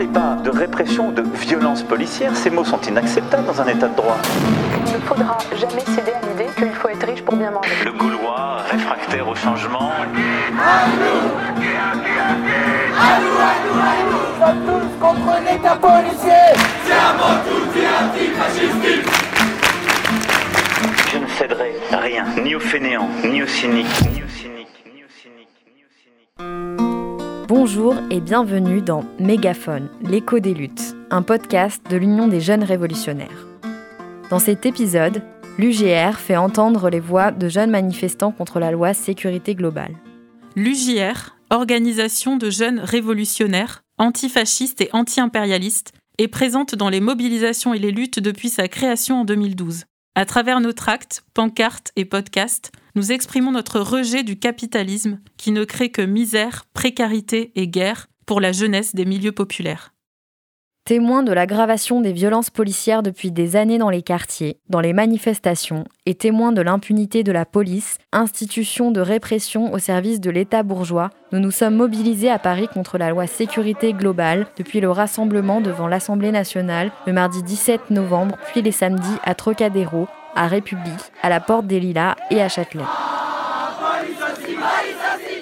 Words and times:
parlez 0.00 0.12
pas 0.12 0.42
de 0.42 0.50
répression 0.50 1.08
ou 1.08 1.12
de 1.12 1.22
violence 1.22 1.82
policière. 1.82 2.34
Ces 2.34 2.48
mots 2.48 2.64
sont 2.64 2.80
inacceptables 2.80 3.46
dans 3.46 3.60
un 3.60 3.66
état 3.66 3.88
de 3.88 3.96
droit. 3.96 4.16
Il 4.86 4.92
ne 4.94 4.98
faudra 5.00 5.36
jamais 5.52 5.84
céder 5.84 6.12
à 6.12 6.26
l'idée 6.26 6.50
qu'il 6.56 6.72
faut 6.72 6.88
être 6.88 7.06
riche 7.06 7.22
pour 7.22 7.36
bien 7.36 7.50
manger. 7.50 7.70
Le 7.84 7.92
Gaulois, 7.92 8.58
réfractaire 8.70 9.28
au 9.28 9.34
changement. 9.34 9.92
tous 14.66 14.88
contre 15.00 15.38
l'État 15.44 15.76
policier 15.76 16.32
Je 21.12 21.18
ne 21.18 21.26
céderai 21.26 21.74
rien, 21.92 22.24
ni 22.42 22.54
aux 22.54 22.60
fainéants, 22.60 23.08
ni 23.24 23.42
aux 23.42 23.46
cyniques, 23.46 24.02
ni 24.14 24.22
aux 24.22 24.29
Bonjour 27.50 27.96
et 28.12 28.20
bienvenue 28.20 28.80
dans 28.80 29.04
Mégaphone, 29.18 29.88
l'écho 30.02 30.38
des 30.38 30.54
luttes, 30.54 30.94
un 31.10 31.22
podcast 31.22 31.82
de 31.90 31.96
l'Union 31.96 32.28
des 32.28 32.40
jeunes 32.40 32.62
révolutionnaires. 32.62 33.48
Dans 34.30 34.38
cet 34.38 34.66
épisode, 34.66 35.20
l'UGR 35.58 36.16
fait 36.16 36.36
entendre 36.36 36.90
les 36.90 37.00
voix 37.00 37.32
de 37.32 37.48
jeunes 37.48 37.72
manifestants 37.72 38.30
contre 38.30 38.60
la 38.60 38.70
loi 38.70 38.94
sécurité 38.94 39.56
globale. 39.56 39.96
L'UJR, 40.54 41.36
organisation 41.50 42.36
de 42.36 42.50
jeunes 42.50 42.78
révolutionnaires, 42.78 43.82
antifascistes 43.98 44.80
et 44.80 44.90
anti-impérialistes, 44.92 45.92
est 46.18 46.28
présente 46.28 46.76
dans 46.76 46.88
les 46.88 47.00
mobilisations 47.00 47.74
et 47.74 47.80
les 47.80 47.90
luttes 47.90 48.20
depuis 48.20 48.48
sa 48.48 48.68
création 48.68 49.22
en 49.22 49.24
2012. 49.24 49.86
À 50.14 50.24
travers 50.24 50.60
nos 50.60 50.72
tracts, 50.72 51.24
pancartes 51.34 51.90
et 51.96 52.04
podcasts, 52.04 52.70
nous 52.94 53.12
exprimons 53.12 53.52
notre 53.52 53.80
rejet 53.80 54.22
du 54.22 54.38
capitalisme 54.38 55.20
qui 55.36 55.52
ne 55.52 55.64
crée 55.64 55.90
que 55.90 56.02
misère, 56.02 56.64
précarité 56.74 57.52
et 57.54 57.68
guerre 57.68 58.08
pour 58.26 58.40
la 58.40 58.52
jeunesse 58.52 58.94
des 58.94 59.04
milieux 59.04 59.32
populaires. 59.32 59.92
Témoins 60.84 61.22
de 61.22 61.32
l'aggravation 61.32 62.00
des 62.00 62.12
violences 62.12 62.50
policières 62.50 63.02
depuis 63.02 63.30
des 63.30 63.54
années 63.54 63.78
dans 63.78 63.90
les 63.90 64.02
quartiers, 64.02 64.58
dans 64.68 64.80
les 64.80 64.92
manifestations, 64.92 65.84
et 66.06 66.14
témoins 66.14 66.52
de 66.52 66.62
l'impunité 66.62 67.22
de 67.22 67.30
la 67.30 67.44
police, 67.44 67.98
institution 68.12 68.90
de 68.90 69.00
répression 69.00 69.72
au 69.72 69.78
service 69.78 70.20
de 70.20 70.30
l'État 70.30 70.64
bourgeois, 70.64 71.10
nous 71.32 71.38
nous 71.38 71.52
sommes 71.52 71.76
mobilisés 71.76 72.30
à 72.30 72.40
Paris 72.40 72.66
contre 72.66 72.98
la 72.98 73.10
loi 73.10 73.28
sécurité 73.28 73.92
globale 73.92 74.46
depuis 74.56 74.80
le 74.80 74.90
rassemblement 74.90 75.60
devant 75.60 75.86
l'Assemblée 75.86 76.32
nationale 76.32 76.90
le 77.06 77.12
mardi 77.12 77.42
17 77.42 77.90
novembre, 77.90 78.36
puis 78.50 78.62
les 78.62 78.72
samedis 78.72 79.18
à 79.22 79.34
Trocadéro, 79.34 80.08
à 80.34 80.46
République, 80.46 81.12
à 81.22 81.28
la 81.28 81.40
Porte 81.40 81.66
des 81.66 81.80
Lilas 81.80 82.16
et 82.30 82.40
à 82.40 82.48
Châtelet. 82.48 82.84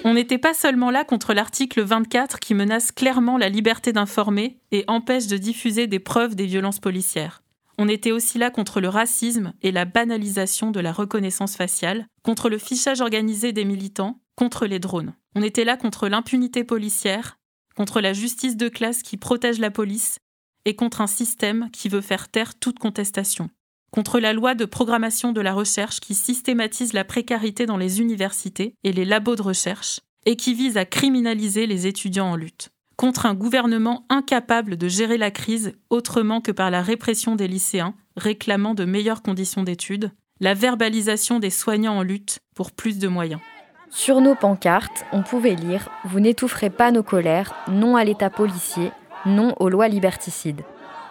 On 0.03 0.13
n'était 0.13 0.37
pas 0.37 0.53
seulement 0.53 0.91
là 0.91 1.03
contre 1.03 1.33
l'article 1.33 1.81
24 1.81 2.39
qui 2.39 2.53
menace 2.53 2.91
clairement 2.91 3.37
la 3.37 3.49
liberté 3.49 3.91
d'informer 3.91 4.59
et 4.71 4.85
empêche 4.87 5.27
de 5.27 5.37
diffuser 5.37 5.87
des 5.87 5.99
preuves 5.99 6.35
des 6.35 6.45
violences 6.45 6.79
policières. 6.79 7.41
On 7.77 7.87
était 7.87 8.11
aussi 8.11 8.37
là 8.37 8.49
contre 8.49 8.81
le 8.81 8.89
racisme 8.89 9.53
et 9.61 9.71
la 9.71 9.85
banalisation 9.85 10.71
de 10.71 10.79
la 10.79 10.91
reconnaissance 10.91 11.55
faciale, 11.55 12.07
contre 12.23 12.49
le 12.49 12.57
fichage 12.57 13.01
organisé 13.01 13.53
des 13.53 13.65
militants, 13.65 14.19
contre 14.35 14.65
les 14.65 14.79
drones. 14.79 15.13
On 15.35 15.41
était 15.41 15.63
là 15.63 15.77
contre 15.77 16.07
l'impunité 16.09 16.63
policière, 16.63 17.37
contre 17.75 18.01
la 18.01 18.13
justice 18.13 18.57
de 18.57 18.67
classe 18.67 19.01
qui 19.01 19.15
protège 19.15 19.59
la 19.59 19.71
police 19.71 20.19
et 20.65 20.75
contre 20.75 21.01
un 21.01 21.07
système 21.07 21.69
qui 21.71 21.87
veut 21.87 22.01
faire 22.01 22.29
taire 22.29 22.57
toute 22.59 22.79
contestation. 22.79 23.49
Contre 23.91 24.19
la 24.19 24.33
loi 24.33 24.53
de 24.53 24.65
programmation 24.65 25.31
de 25.31 25.41
la 25.41 25.53
recherche 25.53 25.99
qui 25.99 26.13
systématise 26.13 26.93
la 26.93 27.03
précarité 27.03 27.65
dans 27.65 27.77
les 27.77 28.01
universités 28.01 28.75
et 28.83 28.93
les 28.93 29.05
labos 29.05 29.35
de 29.35 29.41
recherche 29.41 30.01
et 30.25 30.35
qui 30.35 30.53
vise 30.53 30.77
à 30.77 30.85
criminaliser 30.85 31.65
les 31.65 31.87
étudiants 31.87 32.31
en 32.31 32.35
lutte. 32.35 32.69
Contre 32.97 33.25
un 33.25 33.33
gouvernement 33.33 34.05
incapable 34.09 34.77
de 34.77 34.87
gérer 34.87 35.17
la 35.17 35.31
crise 35.31 35.73
autrement 35.89 36.41
que 36.41 36.51
par 36.51 36.69
la 36.69 36.81
répression 36.81 37.35
des 37.35 37.47
lycéens, 37.47 37.95
réclamant 38.15 38.73
de 38.73 38.85
meilleures 38.85 39.21
conditions 39.21 39.63
d'études, 39.63 40.11
la 40.39 40.53
verbalisation 40.53 41.39
des 41.39 41.49
soignants 41.49 41.97
en 41.97 42.03
lutte 42.03 42.39
pour 42.55 42.71
plus 42.71 42.99
de 42.99 43.07
moyens. 43.07 43.41
Sur 43.89 44.21
nos 44.21 44.35
pancartes, 44.35 45.05
on 45.11 45.23
pouvait 45.23 45.55
lire 45.55 45.89
Vous 46.05 46.19
n'étoufferez 46.19 46.69
pas 46.69 46.91
nos 46.91 47.01
colères, 47.01 47.55
non 47.69 47.95
à 47.95 48.03
l'État 48.03 48.29
policier, 48.29 48.91
non 49.25 49.55
aux 49.59 49.69
lois 49.69 49.87
liberticides. 49.87 50.61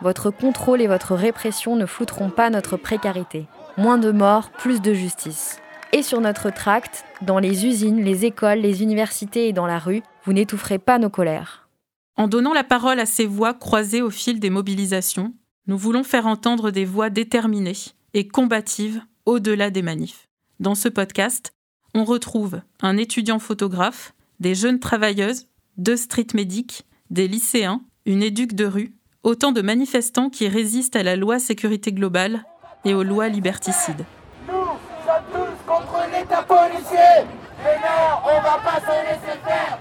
Votre 0.00 0.31
contrôle 0.31 0.81
et 0.81 0.86
votre 0.86 1.14
répression 1.14 1.75
ne 1.75 1.86
flouteront 1.86 2.31
pas 2.31 2.50
notre 2.50 2.76
précarité. 2.76 3.47
Moins 3.76 3.98
de 3.98 4.12
morts, 4.12 4.50
plus 4.50 4.81
de 4.81 4.94
justice. 4.94 5.60
Et 5.92 6.03
sur 6.03 6.20
notre 6.20 6.50
tract, 6.50 7.04
dans 7.22 7.38
les 7.38 7.66
usines, 7.66 8.04
les 8.04 8.25
écoles, 8.25 8.59
les 8.59 8.82
universités 8.82 9.48
et 9.48 9.53
dans 9.53 9.66
la 9.66 9.78
rue, 9.78 10.03
vous 10.25 10.32
n'étoufferez 10.32 10.78
pas 10.78 10.98
nos 10.98 11.10
colères. 11.10 11.69
En 12.16 12.28
donnant 12.28 12.53
la 12.53 12.64
parole 12.64 13.00
à 13.00 13.06
ces 13.06 13.26
voix 13.26 13.54
croisées 13.54 14.03
au 14.03 14.10
fil 14.10 14.38
des 14.38 14.50
mobilisations, 14.50 15.34
nous 15.66 15.78
voulons 15.78 16.04
faire 16.04 16.26
entendre 16.26 16.70
des 16.70 16.84
voix 16.84 17.10
déterminées 17.10 17.72
et 18.15 18.28
combatives 18.28 19.03
au-delà 19.26 19.70
des 19.70 19.82
manifs. 19.82 20.28
Dans 20.60 20.75
ce 20.75 20.88
podcast, 20.88 21.53
on 21.94 22.04
retrouve 22.04 22.60
un 22.80 22.97
étudiant 22.97 23.38
photographe, 23.38 24.15
des 24.41 24.54
jeunes 24.54 24.80
travailleuses, 24.80 25.47
deux 25.76 25.97
street 25.97 26.28
médics, 26.34 26.84
des 27.10 27.28
lycéens, 27.28 27.82
une 28.06 28.22
éduque 28.22 28.54
de 28.54 28.66
rue, 28.66 28.97
autant 29.22 29.52
de 29.52 29.62
manifestants 29.62 30.30
qui 30.30 30.48
résistent 30.48 30.96
à 30.96 31.02
la 31.02 31.16
loi 31.16 31.38
sécurité 31.38 31.92
globale 31.92 32.42
et 32.84 32.94
aux 32.94 33.02
lois 33.02 33.28
liberticides. 33.28 34.04
Nous 34.46 34.54
sommes 34.54 35.24
tous 35.32 35.66
contre 35.72 36.00
l'État 36.12 36.42
policier 36.42 37.26
Mais 37.64 37.76
non, 37.76 38.20
on 38.24 38.40
va 38.42 38.58
pas 38.62 38.80
se 38.80 39.04
laisser 39.04 39.38
faire 39.44 39.78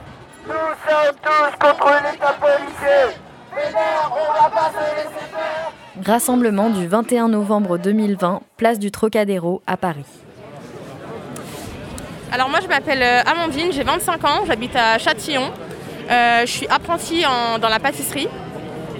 Nous 0.48 0.54
sommes 0.54 1.16
tous 1.22 1.58
contre 1.60 1.94
l'État 2.12 2.34
policier 2.40 3.18
Mais 3.56 3.72
non, 3.72 4.12
on 4.12 4.34
va 4.44 4.50
pas 4.50 4.72
se 4.72 4.96
laisser 4.96 5.26
faire 5.32 5.72
Rassemblement 6.06 6.70
du 6.70 6.88
21 6.88 7.28
novembre 7.30 7.78
2020, 7.80 8.42
place 8.56 8.78
du 8.80 8.92
Trocadéro 8.92 9.62
à 9.66 9.78
Paris. 9.78 10.06
Alors 12.32 12.50
moi 12.50 12.60
je 12.62 12.68
m'appelle 12.68 13.02
euh, 13.02 13.22
Amandine, 13.26 13.72
j'ai 13.72 13.84
25 13.84 14.24
ans, 14.26 14.44
j'habite 14.46 14.76
à 14.76 14.98
Châtillon. 15.00 15.52
Euh, 16.10 16.42
je 16.42 16.52
suis 16.52 16.68
apprentie 16.68 17.26
en- 17.26 17.58
dans 17.58 17.70
la 17.70 17.80
pâtisserie 17.80 18.28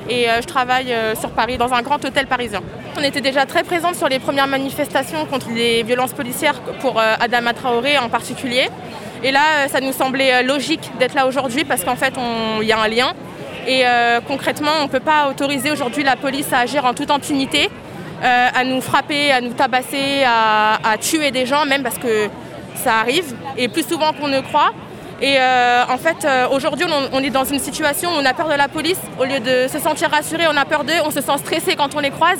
et 0.10 0.30
euh, 0.30 0.42
je 0.42 0.48
travaille 0.48 0.94
euh, 0.94 1.16
sur 1.16 1.30
Paris 1.32 1.58
dans 1.58 1.74
un 1.74 1.82
grand 1.82 2.04
hôtel 2.04 2.28
parisien. 2.28 2.62
On 2.98 3.04
était 3.04 3.22
déjà 3.22 3.46
très 3.46 3.64
présente 3.64 3.96
sur 3.96 4.08
les 4.08 4.20
premières 4.20 4.48
manifestations 4.48 5.26
contre 5.26 5.48
les 5.54 5.84
violences 5.84 6.14
policières 6.14 6.60
pour 6.80 7.00
euh, 7.00 7.16
Adama 7.20 7.54
Traoré 7.54 7.98
en 7.98 8.10
particulier. 8.10 8.70
Et 9.24 9.32
là 9.32 9.68
ça 9.68 9.82
nous 9.82 9.94
semblait 9.94 10.44
logique 10.44 10.92
d'être 11.00 11.16
là 11.16 11.28
aujourd'hui 11.28 11.66
parce 11.66 11.84
qu'en 11.84 11.96
fait 11.96 12.14
il 12.62 12.68
y 12.68 12.72
a 12.72 12.80
un 12.80 12.88
lien. 12.88 13.14
Et 13.68 13.84
concrètement 14.28 14.70
on 14.82 14.84
ne 14.84 14.90
peut 14.90 15.00
pas 15.00 15.28
autoriser 15.28 15.72
aujourd'hui 15.72 16.04
la 16.04 16.16
police 16.16 16.54
à 16.54 16.60
agir 16.60 16.86
en 16.86 16.94
toute 16.94 17.10
impunité, 17.10 17.72
à 18.22 18.64
nous 18.64 18.80
frapper, 18.80 19.32
à 19.32 19.42
nous 19.42 19.54
tabasser, 19.54 20.24
à, 20.24 20.78
à 20.88 20.98
tuer 21.00 21.32
des 21.32 21.48
gens 21.48 21.66
même 21.66 21.82
parce 21.82 21.98
que 21.98 22.30
ça 22.76 23.00
arrive 23.00 23.34
et 23.58 23.68
plus 23.70 23.88
souvent 23.88 24.14
qu'on 24.14 24.28
ne 24.28 24.40
croit. 24.42 24.72
Et 25.22 25.38
euh, 25.40 25.84
en 25.90 25.98
fait, 25.98 26.26
euh, 26.26 26.48
aujourd'hui, 26.50 26.86
on, 27.12 27.24
est 27.24 27.32
dans 27.32 27.44
une 27.44 27.60
situation 27.60 28.10
où 28.12 28.20
on 28.22 28.26
a 28.26 28.34
peur 28.34 28.50
de 28.50 28.54
la 28.54 28.68
police. 28.68 29.00
Au 29.20 29.24
lieu 29.24 29.40
de 29.40 29.68
se 29.68 29.80
sentir 29.80 30.12
rassuré, 30.12 30.44
on 30.48 30.56
a 30.56 30.66
peur 30.66 30.84
d'eux, 30.84 30.94
on 31.06 31.12
se 31.12 31.22
sent 31.22 31.38
stressé 31.40 31.76
quand 31.76 31.96
on 31.96 32.00
les 32.00 32.12
croise. 32.12 32.40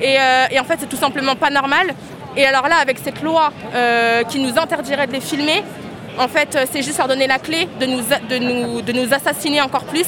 Et, 0.00 0.16
euh, 0.20 0.60
en 0.60 0.64
fait, 0.64 0.76
c'est 0.78 0.88
tout 0.88 0.96
simplement 0.96 1.34
pas 1.34 1.50
normal. 1.50 1.94
Et 2.36 2.46
alors 2.46 2.68
là, 2.68 2.76
avec 2.80 2.98
cette 3.02 3.22
loi 3.22 3.50
qui 4.28 4.38
nous 4.40 4.58
interdirait 4.58 5.06
de 5.06 5.12
les 5.12 5.20
filmer, 5.20 5.64
en 6.18 6.28
fait, 6.28 6.58
c'est 6.70 6.82
juste 6.82 6.98
leur 6.98 7.08
donner 7.08 7.26
la 7.26 7.38
clé 7.38 7.66
de 7.80 8.92
nous, 8.92 9.14
assassiner 9.14 9.62
encore 9.62 9.84
plus 9.84 10.06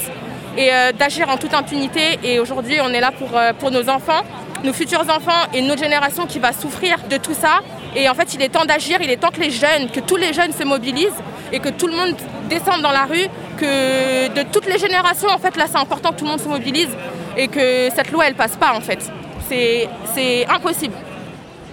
et 0.58 0.70
d'agir 0.98 1.30
en 1.30 1.38
toute 1.38 1.54
impunité. 1.54 2.18
Et 2.22 2.38
aujourd'hui, 2.38 2.80
on 2.82 2.92
est 2.92 3.00
là 3.00 3.12
pour, 3.12 3.30
pour 3.58 3.70
nos 3.70 3.88
enfants, 3.88 4.24
nos 4.62 4.74
futurs 4.74 5.08
enfants 5.08 5.48
et 5.54 5.62
notre 5.62 5.82
génération 5.82 6.26
qui 6.26 6.38
va 6.38 6.52
souffrir 6.52 6.98
de 7.08 7.16
tout 7.16 7.34
ça. 7.34 7.60
Et 7.96 8.10
en 8.10 8.14
fait, 8.14 8.34
il 8.34 8.42
est 8.42 8.50
temps 8.50 8.66
d'agir, 8.66 8.98
il 9.00 9.10
est 9.10 9.16
temps 9.16 9.30
que 9.30 9.40
les 9.40 9.50
jeunes, 9.50 9.88
que 9.90 10.00
tous 10.00 10.16
les 10.16 10.34
jeunes 10.34 10.52
se 10.52 10.64
mobilisent 10.64 11.22
et 11.52 11.60
que 11.60 11.68
tout 11.68 11.86
le 11.86 11.94
monde 11.94 12.14
descende 12.48 12.82
dans 12.82 12.92
la 12.92 13.04
rue, 13.04 13.26
que 13.56 14.28
de 14.34 14.42
toutes 14.52 14.66
les 14.66 14.78
générations, 14.78 15.28
en 15.28 15.38
fait, 15.38 15.56
là, 15.56 15.64
c'est 15.66 15.78
important 15.78 16.10
que 16.12 16.16
tout 16.18 16.24
le 16.24 16.30
monde 16.30 16.40
se 16.40 16.48
mobilise 16.48 16.88
et 17.36 17.48
que 17.48 17.88
cette 17.94 18.10
loi, 18.12 18.26
elle 18.26 18.34
passe 18.34 18.56
pas, 18.56 18.72
en 18.74 18.80
fait. 18.80 19.10
C'est 19.48 20.46
impossible. 20.48 20.94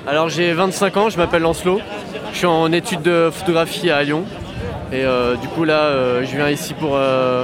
Alors 0.08 0.30
j'ai 0.30 0.54
25 0.54 0.98
ans, 0.98 1.10
je 1.10 1.18
m'appelle 1.18 1.42
Lancelot, 1.42 1.82
je 2.32 2.38
suis 2.38 2.46
en 2.46 2.72
études 2.72 3.02
de 3.02 3.30
photographie 3.34 3.90
à 3.90 4.04
Lyon 4.04 4.24
et 4.94 5.04
euh, 5.04 5.36
du 5.36 5.48
coup 5.48 5.64
là 5.64 5.80
euh, 5.80 6.24
je 6.24 6.36
viens 6.36 6.48
ici 6.50 6.76
pour, 6.76 6.92
euh, 6.94 7.44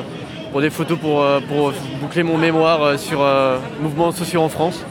pour 0.51 0.61
des 0.61 0.69
photos 0.69 0.99
pour, 0.99 1.25
pour 1.49 1.73
boucler 1.99 2.21
mon 2.21 2.37
mémoire 2.37 2.99
sur 2.99 3.25
mouvements 3.81 4.11
sociaux 4.11 4.41
en 4.43 4.49
France. 4.49 4.85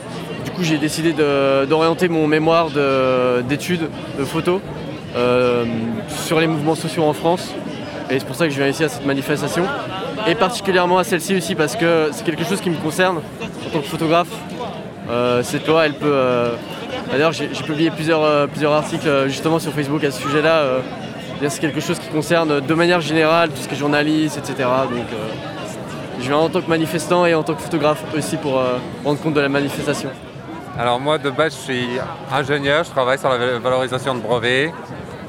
Du 0.44 0.50
coup 0.50 0.64
j'ai 0.64 0.78
décidé 0.78 1.12
d'orienter 1.12 2.08
mon 2.08 2.26
mémoire 2.26 2.70
de- 2.70 3.42
d'études 3.42 3.88
de, 4.18 4.24
photos 4.24 4.60
sur 6.08 6.40
les 6.40 6.46
mouvements 6.46 6.74
sociaux 6.74 7.04
en 7.04 7.12
France 7.12 7.52
et 8.10 8.18
c'est 8.18 8.26
pour 8.26 8.36
ça 8.36 8.46
que 8.46 8.52
je 8.52 8.58
viens 8.58 8.68
ici 8.68 8.84
à 8.84 8.88
cette 8.88 9.06
manifestation 9.06 9.64
et 10.26 10.34
particulièrement 10.34 10.98
à 10.98 11.04
celle-ci 11.04 11.36
aussi 11.36 11.54
parce 11.54 11.76
que 11.76 12.08
c'est 12.12 12.24
quelque 12.24 12.44
chose 12.44 12.60
qui 12.60 12.70
me 12.70 12.76
concerne 12.76 13.18
en 13.66 13.70
tant 13.70 13.80
que 13.80 13.86
photographe. 13.86 14.28
Euh, 15.08 15.42
cette 15.42 15.66
loi 15.66 15.86
elle 15.86 15.94
peut 15.94 16.12
euh, 16.12 16.52
D'ailleurs, 17.10 17.32
j'ai 17.32 17.48
publié 17.48 17.90
plusieurs, 17.90 18.22
euh, 18.22 18.46
plusieurs 18.46 18.72
articles 18.72 19.08
euh, 19.08 19.26
justement 19.26 19.58
sur 19.58 19.72
Facebook 19.72 20.04
à 20.04 20.12
ce 20.12 20.22
sujet-là. 20.22 20.58
euh, 20.58 20.80
c'est 21.48 21.60
quelque 21.60 21.80
chose 21.80 21.98
qui 21.98 22.08
concerne 22.08 22.50
euh, 22.52 22.60
de 22.60 22.74
manière 22.74 23.00
générale 23.00 23.48
tout 23.50 23.56
ce 23.60 23.66
qui 23.66 23.74
est 23.74 23.78
journaliste, 23.78 24.38
etc. 24.38 24.68
Donc, 24.88 25.06
euh, 25.12 26.20
Je 26.20 26.28
viens 26.28 26.36
en 26.36 26.48
tant 26.48 26.60
que 26.60 26.68
manifestant 26.68 27.26
et 27.26 27.34
en 27.34 27.42
tant 27.42 27.54
que 27.54 27.62
photographe 27.62 28.04
aussi 28.16 28.36
pour 28.36 28.58
euh, 28.58 28.78
rendre 29.04 29.18
compte 29.20 29.34
de 29.34 29.40
la 29.40 29.48
manifestation. 29.48 30.10
Alors 30.78 31.00
moi 31.00 31.18
de 31.18 31.30
base 31.30 31.54
je 31.56 31.72
suis 31.72 31.88
ingénieur, 32.32 32.84
je 32.84 32.90
travaille 32.90 33.18
sur 33.18 33.28
la 33.28 33.58
valorisation 33.58 34.14
de 34.14 34.20
brevets. 34.20 34.72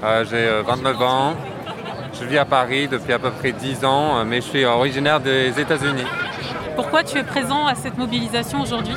Euh, 0.04 0.26
j'ai 0.30 0.50
29 0.66 1.02
ans. 1.02 1.34
Je 2.20 2.26
vis 2.26 2.38
à 2.38 2.46
Paris 2.46 2.88
depuis 2.88 3.14
à 3.14 3.20
peu 3.20 3.32
près 3.32 3.52
10 3.52 3.86
ans, 3.86 4.24
mais 4.26 4.38
je 4.38 4.48
suis 4.48 4.66
originaire 4.66 5.20
des 5.20 5.60
États-Unis. 5.60 6.04
Pourquoi 6.76 7.04
tu 7.04 7.18
es 7.18 7.24
présent 7.24 7.66
à 7.68 7.76
cette 7.76 7.98
mobilisation 7.98 8.62
aujourd'hui? 8.62 8.96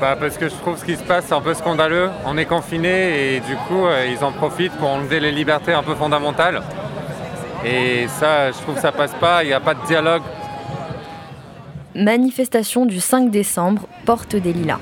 Bah, 0.00 0.16
Parce 0.18 0.36
que 0.36 0.48
je 0.48 0.54
trouve 0.54 0.76
ce 0.76 0.84
qui 0.84 0.96
se 0.96 1.02
passe 1.02 1.30
un 1.32 1.40
peu 1.40 1.54
scandaleux. 1.54 2.10
On 2.26 2.36
est 2.36 2.44
confinés 2.44 3.36
et 3.36 3.40
du 3.40 3.56
coup 3.68 3.86
ils 4.08 4.24
en 4.24 4.32
profitent 4.32 4.76
pour 4.76 4.88
enlever 4.88 5.20
les 5.20 5.32
libertés 5.32 5.72
un 5.72 5.82
peu 5.82 5.94
fondamentales. 5.94 6.62
Et 7.64 8.06
ça, 8.08 8.50
je 8.50 8.58
trouve 8.58 8.74
que 8.74 8.80
ça 8.80 8.92
passe 8.92 9.14
pas, 9.14 9.42
il 9.42 9.46
n'y 9.46 9.52
a 9.54 9.60
pas 9.60 9.74
de 9.74 9.86
dialogue. 9.86 10.22
Manifestation 11.94 12.86
du 12.86 13.00
5 13.00 13.30
décembre, 13.30 13.82
porte 14.04 14.36
des 14.36 14.52
Lilas. 14.52 14.80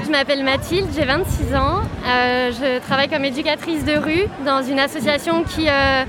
Je 0.00 0.10
m'appelle 0.10 0.42
Mathilde, 0.42 0.88
j'ai 0.96 1.04
26 1.04 1.54
ans. 1.54 1.80
Euh, 2.06 2.50
je 2.50 2.80
travaille 2.80 3.08
comme 3.08 3.24
éducatrice 3.24 3.84
de 3.84 3.92
rue 3.92 4.26
dans 4.44 4.62
une 4.62 4.78
association 4.78 5.44
qui 5.44 5.68
euh, 5.68 6.04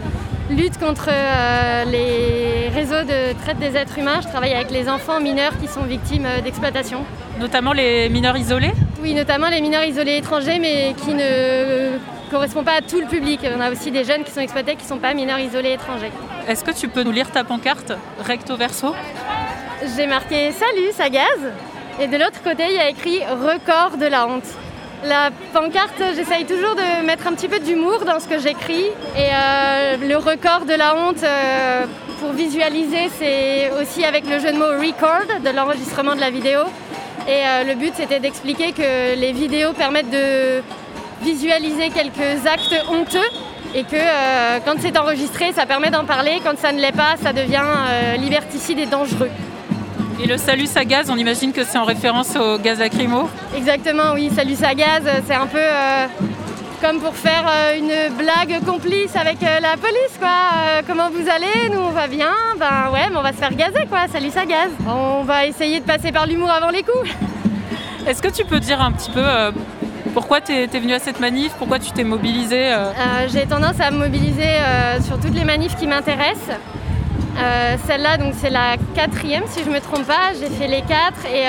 lutte 0.50 0.80
contre 0.80 1.10
euh, 1.12 1.84
les 1.86 2.70
réseaux 2.70 3.04
de 3.04 3.34
traite 3.44 3.60
des 3.60 3.76
êtres 3.76 4.00
humains. 4.00 4.22
Je 4.22 4.28
travaille 4.28 4.54
avec 4.54 4.72
les 4.72 4.90
enfants 4.90 5.20
mineurs 5.20 5.58
qui 5.60 5.68
sont 5.68 5.84
victimes 5.84 6.28
d'exploitation. 6.44 7.06
Notamment 7.40 7.74
les 7.74 8.10
mineurs 8.10 8.38
isolés? 8.38 8.72
Oui, 9.02 9.14
notamment 9.14 9.50
les 9.50 9.62
mineurs 9.62 9.84
isolés 9.84 10.18
étrangers, 10.18 10.60
mais 10.60 10.96
qui 11.04 11.14
ne 11.14 11.98
correspondent 12.32 12.66
pas 12.66 12.78
à 12.78 12.82
tout 12.82 13.00
le 13.00 13.08
public. 13.08 13.42
On 13.56 13.60
a 13.60 13.70
aussi 13.70 13.92
des 13.92 14.06
jeunes 14.06 14.24
qui 14.24 14.32
sont 14.32 14.42
exploités 14.42 14.76
qui 14.76 14.84
ne 14.84 14.90
sont 14.90 14.98
pas 14.98 15.14
mineurs 15.14 15.40
isolés 15.40 15.74
étrangers. 15.74 16.12
Est-ce 16.48 16.64
que 16.64 16.72
tu 16.72 16.88
peux 16.88 17.04
nous 17.04 17.12
lire 17.12 17.30
ta 17.32 17.44
pancarte 17.44 17.92
recto 18.26 18.56
verso? 18.56 18.96
J'ai 19.96 20.08
marqué 20.08 20.52
Salut, 20.52 20.92
ça 20.94 21.10
gaz 21.10 21.52
Et 22.00 22.08
de 22.08 22.18
l'autre 22.18 22.42
côté, 22.44 22.64
il 22.70 22.76
y 22.76 22.80
a 22.80 22.90
écrit 22.90 23.20
Record 23.20 23.98
de 23.98 24.08
la 24.08 24.28
honte. 24.28 24.48
La 25.06 25.30
pancarte, 25.54 26.02
j'essaye 26.16 26.46
toujours 26.46 26.76
de 26.76 27.06
mettre 27.06 27.28
un 27.28 27.34
petit 27.34 27.48
peu 27.48 27.60
d'humour 27.60 28.04
dans 28.06 28.20
ce 28.20 28.28
que 28.28 28.40
j'écris. 28.40 28.86
Et 29.16 29.30
euh, 29.32 29.98
le 29.98 30.16
record 30.18 30.66
de 30.66 30.74
la 30.74 30.96
honte, 30.96 31.22
euh, 31.24 31.86
pour 32.20 32.32
visualiser, 32.32 33.10
c'est 33.20 33.70
aussi 33.80 34.06
avec 34.06 34.28
le 34.28 34.40
jeu 34.40 34.52
de 34.52 34.58
mots 34.58 34.66
record, 34.66 35.42
de 35.44 35.50
l'enregistrement 35.50 36.16
de 36.16 36.22
la 36.22 36.32
vidéo. 36.32 36.62
Et 37.28 37.46
euh, 37.46 37.64
le 37.64 37.76
but, 37.76 37.94
c'était 37.96 38.20
d'expliquer 38.20 38.72
que 38.72 39.16
les 39.16 39.32
vidéos 39.32 39.74
permettent 39.74 40.10
de 40.10 40.64
visualiser 41.22 41.90
quelques 41.90 42.48
actes 42.48 42.76
honteux 42.90 43.20
et 43.76 43.84
que 43.84 44.66
quand 44.66 44.76
c'est 44.80 44.98
enregistré, 44.98 45.52
ça 45.52 45.66
permet 45.66 45.90
d'en 45.90 46.06
parler. 46.06 46.42
Quand 46.44 46.58
ça 46.58 46.72
ne 46.72 46.80
l'est 46.80 46.92
pas, 46.92 47.16
ça 47.22 47.34
devient 47.34 47.64
liberticide 48.20 48.80
et 48.80 48.86
dangereux. 48.86 49.30
Et 50.24 50.28
le 50.28 50.38
salut 50.38 50.70
à 50.76 50.86
gaz, 50.86 51.10
on 51.10 51.18
imagine 51.18 51.52
que 51.52 51.66
c'est 51.66 51.78
en 51.78 51.84
référence 51.84 52.38
au 52.38 52.58
gaz 52.58 52.80
lacrymo 52.80 53.30
Exactement, 53.58 54.14
oui, 54.14 54.30
salut 54.34 54.56
à 54.64 54.74
gaz, 54.74 55.04
c'est 55.28 55.36
un 55.36 55.48
peu 55.48 55.58
euh, 55.60 56.06
comme 56.82 57.02
pour 57.02 57.14
faire 57.14 57.44
une 57.78 58.16
blague 58.16 58.64
complice 58.66 59.14
avec 59.18 59.42
la 59.42 59.76
police, 59.76 60.18
quoi. 60.18 60.82
comment 60.88 61.10
vous 61.10 61.30
allez? 61.30 61.70
Nous, 61.74 61.82
on 61.82 61.90
va 61.90 62.08
bien? 62.08 62.32
Ben 62.58 62.90
ouais, 62.94 63.10
mais 63.12 63.18
on 63.18 63.22
va 63.22 63.34
se 63.34 63.38
faire 63.38 63.54
gazer, 63.54 63.86
quoi. 63.90 64.08
Salut 64.10 64.32
à 64.34 64.46
gaz. 64.46 64.70
On 64.88 65.24
va 65.24 65.46
essayer 65.46 65.82
de 65.82 65.86
passer 65.86 66.14
par 66.14 66.26
l'humour 66.26 66.52
avant 66.52 66.70
les 66.70 66.84
coups. 66.84 67.10
Est-ce 68.08 68.22
que 68.22 68.30
tu 68.30 68.46
peux 68.46 68.62
dire 68.62 68.82
un 68.82 68.94
petit 68.94 69.12
peu 69.12 69.26
pourquoi 70.14 70.42
tu 70.42 70.54
es, 70.54 70.68
venu 70.68 70.94
à 70.94 71.00
cette 71.00 71.20
manif? 71.20 71.52
Pourquoi 71.58 71.80
tu 71.80 71.92
t'es 71.92 72.04
mobilisé 72.04 72.72
euh? 72.72 72.92
Euh, 72.92 73.28
J'ai 73.32 73.46
tendance 73.46 73.80
à 73.80 73.92
me 73.92 73.98
mobiliser 73.98 74.44
euh, 74.44 75.02
sur 75.02 75.20
toutes 75.20 75.34
les 75.34 75.44
manifs 75.44 75.76
qui 75.76 75.88
m'intéressent. 75.88 76.58
Celle-là, 77.88 78.18
donc 78.18 78.34
c'est 78.38 78.50
la 78.50 78.76
quatrième 78.96 79.44
si 79.48 79.64
je 79.64 79.70
ne 79.70 79.76
me 79.76 79.80
trompe 79.80 80.06
pas. 80.06 80.34
J'ai 80.40 80.50
fait 80.50 80.68
les 80.68 80.82
quatre 80.82 81.26
et 81.26 81.46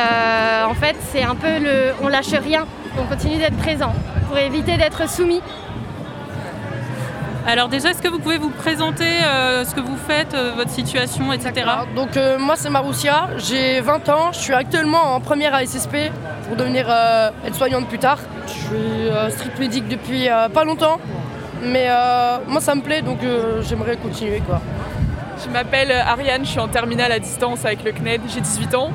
en 0.65 0.75
fait 0.75 0.97
c'est 1.13 1.23
un 1.23 1.35
peu 1.35 1.59
le, 1.59 1.93
on 2.03 2.09
lâche 2.09 2.33
rien. 2.33 2.67
On 2.99 3.05
continue 3.05 3.37
d'être 3.37 3.57
présent 3.57 3.93
pour 4.29 4.39
éviter 4.39 4.77
d'être 4.77 5.09
soumis. 5.09 5.43
Alors 7.47 7.69
déjà, 7.69 7.91
est-ce 7.91 8.01
que 8.01 8.09
vous 8.09 8.19
pouvez 8.19 8.39
vous 8.39 8.51
présenter 8.51 9.05
ce 9.65 9.75
que 9.75 9.81
vous 9.81 9.97
faites, 9.97 10.35
votre 10.57 10.71
situation, 10.71 11.33
etc. 11.33 11.67
Donc 11.95 12.19
moi 12.39 12.55
c'est 12.57 12.71
Maroussia, 12.71 13.29
j'ai 13.37 13.81
20 13.81 14.09
ans, 14.09 14.33
je 14.33 14.39
suis 14.39 14.55
actuellement 14.55 15.15
en 15.15 15.21
première 15.21 15.55
à 15.55 15.65
SSP 15.65 16.11
pour 16.47 16.57
devenir 16.57 16.87
euh, 16.89 17.31
aide-soignante 17.47 17.89
plus 17.89 17.99
tard. 17.99 18.19
Je 18.47 18.53
suis 18.53 19.09
euh, 19.09 19.31
street 19.31 19.59
médic 19.59 19.89
depuis 19.89 20.29
euh, 20.29 20.49
pas 20.49 20.65
longtemps, 20.65 20.99
mais 21.63 21.89
moi 22.47 22.61
ça 22.61 22.75
me 22.75 22.83
plaît 22.83 23.03
donc 23.03 23.19
j'aimerais 23.63 23.97
continuer 23.97 24.41
quoi. 24.41 24.61
Je 25.45 25.51
m'appelle 25.51 25.93
Ariane, 25.93 26.45
je 26.45 26.51
suis 26.51 26.61
en 26.61 26.69
terminale 26.69 27.13
à 27.13 27.19
distance 27.19 27.65
avec 27.65 27.85
le 27.85 27.93
CNED, 27.93 28.23
j'ai 28.29 28.41
18 28.41 28.75
ans. 28.75 28.91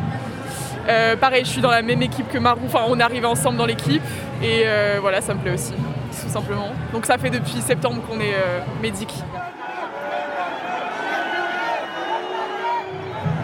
pareil, 1.21 1.45
je 1.45 1.49
suis 1.49 1.61
dans 1.61 1.71
la 1.71 1.81
même 1.81 2.01
équipe 2.01 2.27
que 2.29 2.37
Marou, 2.37 2.61
enfin 2.65 2.85
on 2.87 2.99
arrive 2.99 3.25
ensemble 3.25 3.57
dans 3.57 3.65
l'équipe 3.65 4.01
et 4.41 4.65
voilà, 4.99 5.21
ça 5.21 5.33
me 5.33 5.39
plaît 5.39 5.53
aussi, 5.53 5.73
tout 5.73 6.29
simplement. 6.29 6.71
Donc 6.93 7.05
ça 7.05 7.17
fait 7.17 7.29
depuis 7.29 7.61
septembre 7.61 8.01
qu'on 8.07 8.19
est 8.19 8.35
médic. 8.81 9.09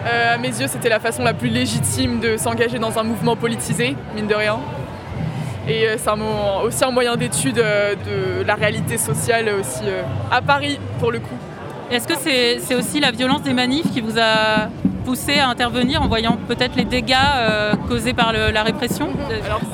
Euh, 0.06 0.34
à 0.34 0.38
mes 0.38 0.48
yeux, 0.48 0.68
c'était 0.68 0.88
la 0.88 1.00
façon 1.00 1.24
la 1.24 1.34
plus 1.34 1.48
légitime 1.48 2.20
de 2.20 2.36
s'engager 2.36 2.78
dans 2.78 2.96
un 2.98 3.02
mouvement 3.02 3.34
politisé, 3.34 3.96
mine 4.14 4.28
de 4.28 4.34
rien. 4.34 4.58
Et 5.68 5.88
euh, 5.88 5.96
c'est 5.98 6.10
aussi 6.64 6.84
un 6.84 6.92
moyen 6.92 7.16
d'étude 7.16 7.58
euh, 7.58 7.96
de 7.96 8.44
la 8.46 8.54
réalité 8.54 8.98
sociale 8.98 9.48
aussi 9.58 9.82
à 10.30 10.40
Paris, 10.42 10.78
pour 11.00 11.10
le 11.10 11.18
coup. 11.18 11.34
Est-ce 11.90 12.08
que 12.08 12.14
c'est 12.18 12.74
aussi 12.74 13.00
la 13.00 13.10
violence 13.10 13.42
des 13.42 13.52
manifs 13.52 13.90
qui 13.92 14.00
vous 14.00 14.18
a 14.18 14.68
poussé 15.04 15.38
à 15.38 15.48
intervenir 15.48 16.02
en 16.02 16.08
voyant 16.08 16.36
peut-être 16.48 16.74
les 16.76 16.84
dégâts 16.84 17.14
causés 17.88 18.12
par 18.12 18.32
la 18.32 18.62
répression? 18.62 19.08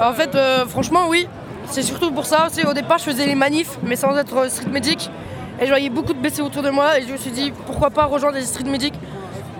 En 0.00 0.12
fait, 0.12 0.36
franchement, 0.68 1.08
oui. 1.08 1.26
C'est 1.66 1.82
surtout 1.82 2.10
pour 2.10 2.26
ça. 2.26 2.48
Au 2.68 2.74
départ, 2.74 2.98
je 2.98 3.04
faisais 3.04 3.26
les 3.26 3.34
manifs, 3.34 3.78
mais 3.82 3.96
sans 3.96 4.14
être 4.18 4.50
street 4.50 4.70
medic. 4.70 5.10
Et 5.60 5.64
je 5.64 5.70
voyais 5.70 5.88
beaucoup 5.90 6.12
de 6.12 6.18
blessés 6.18 6.42
autour 6.42 6.62
de 6.62 6.70
moi. 6.70 6.98
Et 6.98 7.02
je 7.06 7.12
me 7.12 7.16
suis 7.16 7.30
dit, 7.30 7.52
pourquoi 7.66 7.88
pas 7.88 8.04
rejoindre 8.04 8.36
les 8.36 8.44
street 8.44 8.68
medics 8.68 8.94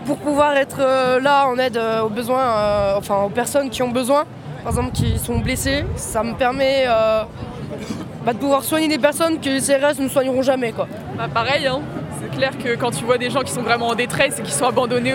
pour 0.05 0.19
pouvoir 0.19 0.57
être 0.57 0.79
euh, 0.81 1.21
là 1.21 1.47
en 1.47 1.59
aide 1.59 1.77
euh, 1.77 2.03
aux 2.03 2.09
besoins, 2.09 2.43
euh, 2.43 2.95
enfin 2.97 3.23
aux 3.23 3.29
personnes 3.29 3.71
qui 3.71 3.83
ont 3.83 3.91
besoin, 3.91 4.25
par 4.63 4.73
exemple 4.73 4.93
qui 4.93 5.19
sont 5.19 5.39
blessées, 5.39 5.85
ça 5.97 6.23
me 6.23 6.35
permet 6.35 6.87
bah, 8.25 8.33
de 8.33 8.39
pouvoir 8.39 8.65
soigner 8.65 8.89
des 8.89 8.99
personnes 8.99 9.41
que 9.41 9.49
les 9.49 9.61
CRS 9.61 10.01
ne 10.01 10.09
soigneront 10.09 10.43
jamais. 10.43 10.73
Quoi. 10.73 10.89
Bah, 11.17 11.29
pareil, 11.33 11.67
hein. 11.67 11.81
Clair 12.51 12.59
que 12.59 12.81
quand 12.81 12.91
tu 12.91 13.05
vois 13.05 13.19
des 13.19 13.31
gens 13.31 13.43
qui 13.43 13.53
sont 13.53 13.63
vraiment 13.63 13.89
en 13.89 13.95
détresse 13.95 14.41
et 14.41 14.43
qui 14.43 14.53
sont 14.53 14.67
abandonnés, 14.67 15.15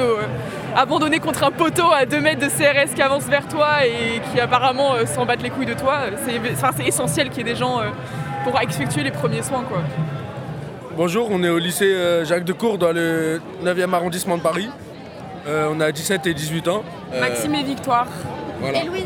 abandonnés 0.75 1.19
contre 1.19 1.43
un 1.43 1.51
poteau 1.51 1.91
à 1.91 2.05
2 2.05 2.21
mètres 2.21 2.39
de 2.39 2.47
CRS 2.47 2.93
qui 2.95 3.01
avance 3.01 3.25
vers 3.25 3.47
toi 3.47 3.85
et 3.85 4.21
qui 4.31 4.39
apparemment 4.39 4.93
s'en 5.05 5.25
battent 5.25 5.43
les 5.43 5.49
couilles 5.49 5.65
de 5.65 5.73
toi, 5.73 5.99
c'est 6.25 6.87
essentiel 6.87 7.29
qu'il 7.29 7.39
y 7.39 7.41
ait 7.41 7.53
des 7.53 7.59
gens 7.59 7.81
pour 8.43 8.61
effectuer 8.61 9.03
les 9.03 9.11
premiers 9.11 9.43
soins. 9.43 9.63
Quoi. 9.67 9.79
Bonjour, 10.95 11.27
on 11.31 11.43
est 11.43 11.49
au 11.49 11.59
lycée 11.59 11.93
euh, 11.93 12.25
Jacques 12.25 12.43
Decour 12.43 12.79
dans 12.79 12.91
le 12.91 13.39
9e 13.63 13.93
arrondissement 13.93 14.37
de 14.37 14.41
Paris. 14.41 14.69
Euh, 15.47 15.69
on 15.71 15.79
a 15.79 15.91
17 15.91 16.25
et 16.25 16.33
18 16.33 16.67
ans. 16.69 16.83
Euh, 17.13 17.21
Maxime 17.21 17.53
et 17.53 17.63
Victoire. 17.63 18.07
Et 18.73 18.83
Louise. 18.83 19.03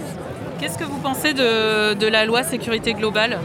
Qu'est-ce 0.59 0.77
que 0.77 0.83
vous 0.85 0.99
pensez 0.99 1.33
de, 1.33 2.07
la 2.07 2.25
loi 2.25 2.43
sécurité 2.43 2.93
globale? 2.93 3.39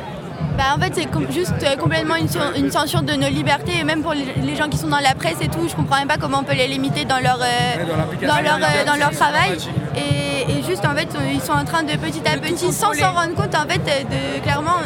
Bah 0.56 0.74
en 0.74 0.80
fait 0.80 0.92
c'est 0.94 1.32
juste 1.32 1.78
complètement 1.78 2.14
une, 2.16 2.70
censure 2.70 3.02
de 3.02 3.12
nos 3.12 3.28
libertés. 3.28 3.78
Et 3.80 3.84
même 3.84 4.02
pour 4.02 4.14
les, 4.14 4.56
gens 4.56 4.68
qui 4.68 4.78
sont 4.78 4.88
dans 4.88 5.00
la 5.00 5.14
presse 5.14 5.36
et 5.40 5.48
tout 5.48 5.68
je 5.68 5.74
comprends 5.74 5.98
même 5.98 6.08
pas 6.08 6.16
comment 6.18 6.38
on 6.40 6.44
peut 6.44 6.54
les 6.54 6.66
limiter 6.66 7.04
dans 7.04 7.18
leur 7.18 7.38
dans, 7.38 8.40
leur 8.42 8.58
dans 8.86 8.96
leur 8.96 9.10
travail. 9.10 9.58
et, 9.96 10.62
juste 10.66 10.84
en 10.84 10.94
fait 10.94 11.08
ils 11.32 11.40
sont 11.40 11.52
en 11.52 11.64
train 11.64 11.82
de 11.82 11.92
petit 11.92 12.22
à 12.26 12.38
petit 12.38 12.72
sans 12.72 12.92
s'en 12.92 13.12
rendre 13.12 13.34
compte 13.34 13.54
en 13.54 13.68
fait 13.68 13.78
de 13.84 14.40
clairement 14.42 14.78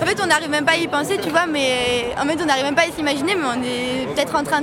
en 0.00 0.06
fait, 0.06 0.16
on 0.22 0.26
n'arrive 0.26 0.50
même 0.50 0.64
pas 0.64 0.72
à 0.72 0.76
y 0.76 0.86
penser, 0.86 1.18
tu 1.20 1.30
vois, 1.30 1.46
mais 1.46 2.12
en 2.20 2.24
fait, 2.26 2.38
on 2.40 2.46
n'arrive 2.46 2.64
même 2.64 2.74
pas 2.74 2.82
à 2.82 2.92
s'imaginer, 2.94 3.34
mais 3.34 3.46
on 3.46 3.62
est 3.62 4.14
peut-être 4.14 4.34
en 4.36 4.44
train 4.44 4.62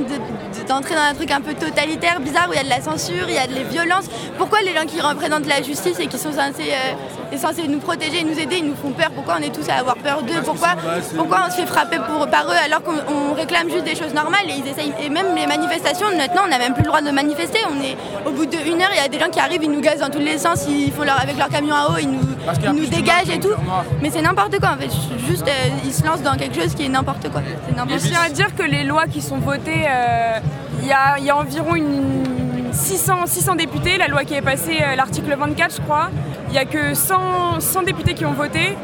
d'entrer 0.68 0.96
dans 0.96 1.02
un 1.02 1.14
truc 1.14 1.32
un 1.32 1.42
peu 1.42 1.54
totalitaire, 1.54 2.20
bizarre, 2.20 2.48
où 2.50 2.54
il 2.54 2.58
y 2.58 2.60
a 2.60 2.64
de 2.64 2.70
la 2.70 2.82
censure, 2.82 3.26
il 3.28 3.36
y 3.36 3.38
a 3.38 3.48
de 3.48 3.54
les 3.54 3.64
violences. 3.64 4.06
Pourquoi 4.38 4.62
les 4.62 4.74
gens 4.74 4.86
qui 4.86 5.00
représentent 5.00 5.48
la 5.48 5.62
justice 5.62 6.00
et 6.00 6.08
qui 6.08 6.18
sont 6.18 6.32
censés, 6.32 6.72
euh, 6.72 7.38
censés 7.38 7.68
nous 7.68 7.80
protéger 7.80 8.24
nous 8.24 8.38
aider, 8.40 8.58
ils 8.58 8.66
nous 8.66 8.76
font 8.76 8.92
peur? 8.92 9.12
Pourquoi 9.14 9.36
on 9.40 9.44
est 9.44 9.54
tous 9.54 9.70
à 9.70 9.76
avoir 9.76 9.96
peur 9.96 10.22
d'eux? 10.24 10.42
Pourquoi, 10.44 10.70
pourquoi 11.16 11.46
on 11.48 11.52
se 11.52 11.58
fait 11.58 11.66
frapper 11.66 11.98
pour, 11.98 12.28
par 12.28 12.46
eux 12.48 12.60
alors 12.66 12.82
qu'on 12.84 13.34
réclame 13.34 13.70
juste 13.70 13.86
des 13.86 13.96
choses 13.96 14.14
normales 14.14 14.46
et 14.50 14.54
ils 14.58 14.68
essayent, 14.68 14.94
et 15.02 15.10
même 15.10 15.36
les 15.36 15.48
manifestations, 15.48 16.08
maintenant, 16.18 16.44
on 16.46 16.50
n'a 16.50 16.58
même 16.58 16.74
plus 16.74 16.84
le 16.84 16.88
droit 16.88 17.02
de 17.02 17.12
manifester. 17.12 17.60
On 17.70 17.82
est 17.84 17.98
au 18.26 18.32
bout 18.32 18.46
d'une 18.46 18.82
heure, 18.82 18.92
il 18.92 18.98
y 18.98 19.06
a 19.06 19.08
des 19.08 19.20
gens 19.20 19.30
qui 19.30 19.40
arrivent, 19.40 19.64
ils 19.64 19.72
nous 19.72 19.82
gazent 19.82 20.00
dans 20.00 20.10
tous 20.10 20.20
les 20.20 20.38
sens, 20.38 20.66
ils 20.68 20.92
font 20.92 21.04
leur, 21.04 21.20
avec 21.22 21.38
leur 21.38 21.50
camion 21.50 21.76
à 21.76 21.90
eau, 21.92 21.98
ils 22.00 22.10
nous, 22.10 22.35
nous 22.74 22.86
dégagent 22.86 23.30
et 23.30 23.40
tout. 23.40 23.54
Mais 24.02 24.10
c'est 24.10 24.22
n'importe 24.22 24.60
quoi 24.60 24.72
en 24.72 24.78
fait 24.78 24.90
juste 25.28 25.48
euh, 25.48 25.70
ils 25.84 25.94
se 25.94 26.06
lancent 26.06 26.22
dans 26.22 26.36
quelque 26.36 26.56
chose 26.60 26.74
qui 26.74 26.86
est 26.86 26.90
n'importe 26.90 27.30
quoi. 27.30 27.42
Je 27.88 28.08
tiens 28.08 28.22
à 28.26 28.30
dire 28.30 28.56
que 28.56 28.64
les 28.64 28.84
lois 28.84 29.06
qui 29.08 29.22
sont 29.22 29.38
votées, 29.38 29.86
euh, 29.88 30.40
il 30.82 30.88
y, 30.88 30.92
a, 31.30 31.36
environ 31.36 31.76
une 31.76 32.24
600, 32.72 33.26
600 33.26 33.56
députés, 33.56 33.98
la 33.98 34.08
loi 34.08 34.24
qui 34.24 34.36
est 34.36 34.42
passée, 34.42 34.78
euh, 34.82 34.96
l'article 34.96 35.36
24 35.36 35.76
je 35.76 35.82
crois, 35.82 36.10
il 36.48 36.52
n'y 36.52 36.58
a 36.58 36.66
que 36.66 36.94
100, 36.94 37.60
100, 37.60 37.84
députés 37.84 38.14
qui 38.14 38.26
ont 38.26 38.34
voté. 38.34 38.78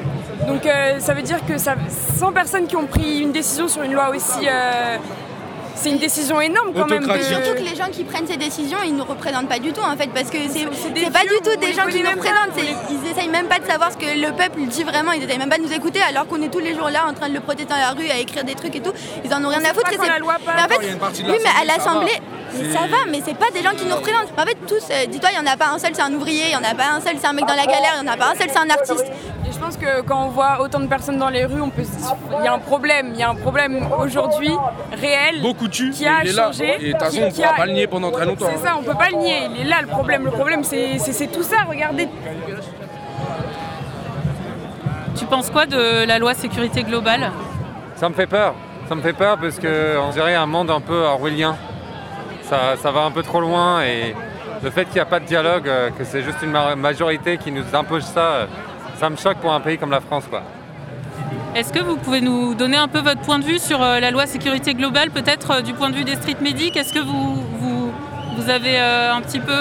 Donc 0.47 0.67
ça 0.97 1.13
veut 1.13 1.21
dire 1.21 1.45
que 1.45 1.59
ça, 1.59 1.75
100 2.17 2.31
personnes 2.31 2.65
qui 2.65 2.75
ont 2.75 2.87
pris 2.87 3.19
une 3.19 3.31
décision 3.31 3.67
sur 3.67 3.83
une 3.83 3.93
loi 3.93 4.09
aussi 4.09 4.47
c'est 5.75 5.89
une 5.89 5.97
décision 5.97 6.39
énorme 6.41 6.73
quand 6.73 6.87
même. 6.87 7.05
De... 7.05 7.21
Surtout 7.21 7.53
que 7.55 7.69
les 7.69 7.75
gens 7.75 7.89
qui 7.91 8.03
prennent 8.03 8.27
ces 8.27 8.37
décisions, 8.37 8.79
ils 8.85 8.95
nous 8.95 9.03
représentent 9.03 9.49
pas 9.49 9.59
du 9.59 9.73
tout 9.73 9.81
en 9.81 9.95
fait, 9.97 10.09
parce 10.13 10.29
que 10.29 10.37
c'est 10.49 10.65
pas 11.11 11.23
du 11.23 11.37
tout 11.43 11.55
des 11.59 11.73
gens 11.73 11.87
qui 11.87 12.01
nous 12.01 12.09
représentent. 12.09 12.57
Ils 12.89 13.11
essayent 13.11 13.29
même 13.29 13.47
pas 13.47 13.59
de 13.59 13.65
savoir 13.65 13.91
ce 13.91 13.97
que 13.97 14.05
le 14.05 14.35
peuple 14.35 14.61
dit 14.67 14.83
vraiment. 14.83 15.11
Ils 15.11 15.23
essayent 15.23 15.39
même 15.39 15.49
pas 15.49 15.57
de 15.57 15.63
nous 15.63 15.73
écouter, 15.73 16.01
alors 16.01 16.27
qu'on 16.27 16.41
est 16.41 16.49
tous 16.49 16.59
les 16.59 16.75
jours 16.75 16.89
là 16.89 17.05
en 17.07 17.13
train 17.13 17.29
de 17.29 17.33
le 17.33 17.39
protéger 17.39 17.67
dans 17.67 17.75
la 17.77 17.91
rue, 17.91 18.09
à 18.09 18.17
écrire 18.17 18.43
des 18.43 18.55
trucs 18.55 18.75
et 18.75 18.81
tout. 18.81 18.93
Ils 19.23 19.33
en 19.33 19.43
ont 19.43 19.49
rien 19.49 19.63
à 19.63 19.73
foutre. 19.73 19.89
La 20.01 20.19
loi 20.19 20.35
en 20.35 20.67
fait, 20.67 20.79
oui, 21.25 21.37
mais 21.43 21.49
à 21.61 21.65
l'Assemblée. 21.65 22.19
Ça 22.73 22.81
va, 22.87 23.09
mais 23.09 23.21
c'est 23.25 23.37
pas 23.37 23.49
des 23.51 23.61
gens 23.63 23.71
qui 23.71 23.85
nous 23.85 23.95
représentent. 23.95 24.31
En 24.37 24.43
fait, 24.45 24.57
tous, 24.67 24.83
euh, 24.91 25.05
dis-toi, 25.07 25.29
il 25.31 25.41
n'y 25.41 25.47
en 25.49 25.51
a 25.51 25.57
pas 25.57 25.69
un 25.73 25.79
seul, 25.79 25.91
c'est 25.93 26.01
un 26.01 26.13
ouvrier, 26.13 26.43
il 26.45 26.49
n'y 26.49 26.55
en 26.55 26.69
a 26.69 26.75
pas 26.75 26.91
un 26.95 26.99
seul, 27.01 27.15
c'est 27.19 27.27
un 27.27 27.33
mec 27.33 27.45
dans 27.45 27.55
la 27.55 27.65
galère, 27.65 27.93
il 27.99 28.03
n'y 28.03 28.09
en 28.09 28.13
a 28.13 28.17
pas 28.17 28.31
un 28.31 28.35
seul, 28.35 28.49
c'est 28.49 28.59
un 28.59 28.69
artiste. 28.69 29.05
Et 29.47 29.51
je 29.51 29.57
pense 29.57 29.77
que 29.77 30.01
quand 30.01 30.25
on 30.25 30.29
voit 30.29 30.61
autant 30.61 30.79
de 30.79 30.87
personnes 30.87 31.17
dans 31.17 31.29
les 31.29 31.45
rues, 31.45 31.61
on 31.61 31.69
peut... 31.69 31.83
il 32.39 32.45
y 32.45 32.47
a 32.47 32.53
un 32.53 32.59
problème. 32.59 33.11
Il 33.13 33.19
y 33.19 33.23
a 33.23 33.29
un 33.29 33.35
problème 33.35 33.87
aujourd'hui 33.99 34.51
réel 34.99 35.41
Beaucoup 35.41 35.67
tuent, 35.67 35.91
qui 35.91 36.05
a 36.05 36.23
il 36.23 36.29
est 36.29 36.33
là. 36.33 36.47
changé. 36.47 36.75
Et 36.79 36.87
de 36.87 36.91
toute 36.91 37.01
façon, 37.01 37.21
on 37.21 37.25
ne 37.27 37.31
pourra 37.31 37.53
pas 37.53 37.65
le 37.65 37.71
nier 37.73 37.87
pendant 37.87 38.11
très 38.11 38.25
longtemps. 38.25 38.47
C'est 38.51 38.65
ça, 38.65 38.75
on 38.77 38.83
peut 38.83 38.97
pas 38.97 39.09
le 39.09 39.17
nier. 39.17 39.43
Il 39.55 39.61
est 39.65 39.69
là 39.69 39.77
le 39.81 39.87
problème. 39.87 40.25
Le 40.25 40.31
problème, 40.31 40.63
c'est 40.63 41.27
tout 41.31 41.43
ça. 41.43 41.57
Regardez. 41.67 42.07
Tu 45.17 45.25
penses 45.25 45.49
quoi 45.49 45.65
de 45.65 46.05
la 46.05 46.19
loi 46.19 46.33
sécurité 46.33 46.83
globale? 46.83 47.31
Ça 47.95 48.09
me 48.09 48.13
fait 48.13 48.27
peur. 48.27 48.55
Ça 48.89 48.95
me 48.95 49.01
fait 49.01 49.13
peur 49.13 49.37
parce 49.39 49.57
qu'on 49.59 50.09
dirait 50.11 50.35
un 50.35 50.45
monde 50.45 50.69
un 50.71 50.81
peu 50.81 51.03
orwellien. 51.03 51.55
Ça, 52.51 52.91
va 52.91 53.03
un 53.03 53.11
peu 53.11 53.23
trop 53.23 53.39
loin 53.39 53.81
et 53.81 54.13
le 54.61 54.69
fait 54.71 54.83
qu'il 54.83 54.95
n'y 54.95 54.99
a 54.99 55.05
pas 55.05 55.21
de 55.21 55.25
dialogue, 55.25 55.69
euh, 55.69 55.89
que 55.89 56.03
c'est 56.03 56.21
juste 56.21 56.39
une 56.43 56.51
ma- 56.51 56.75
majorité 56.75 57.37
qui 57.37 57.49
nous 57.49 57.63
impose 57.73 58.03
ça, 58.03 58.19
euh, 58.19 58.45
ça 58.99 59.09
me 59.09 59.15
choque 59.15 59.37
pour 59.37 59.53
un 59.53 59.61
pays 59.61 59.77
comme 59.77 59.91
la 59.91 60.01
France. 60.01 60.25
Quoi. 60.29 60.43
Est-ce 61.55 61.71
que 61.71 61.79
vous 61.79 61.95
pouvez 61.95 62.19
nous 62.19 62.53
donner 62.53 62.75
un 62.75 62.89
peu 62.89 62.99
votre 62.99 63.21
point 63.21 63.39
de 63.39 63.45
vue 63.45 63.57
sur 63.57 63.81
euh, 63.81 64.01
la 64.01 64.11
loi 64.11 64.25
sécurité 64.25 64.73
globale, 64.73 65.11
peut-être 65.11 65.63
du 65.63 65.71
point 65.73 65.91
de 65.91 65.95
vue 65.95 66.03
des 66.03 66.15
street 66.15 66.35
medics 66.41 66.75
Est-ce 66.75 66.93
que 66.93 66.99
vous, 66.99 67.41
vous, 68.37 68.49
avez 68.49 68.77
un 68.77 69.21
petit 69.21 69.39
peu 69.39 69.53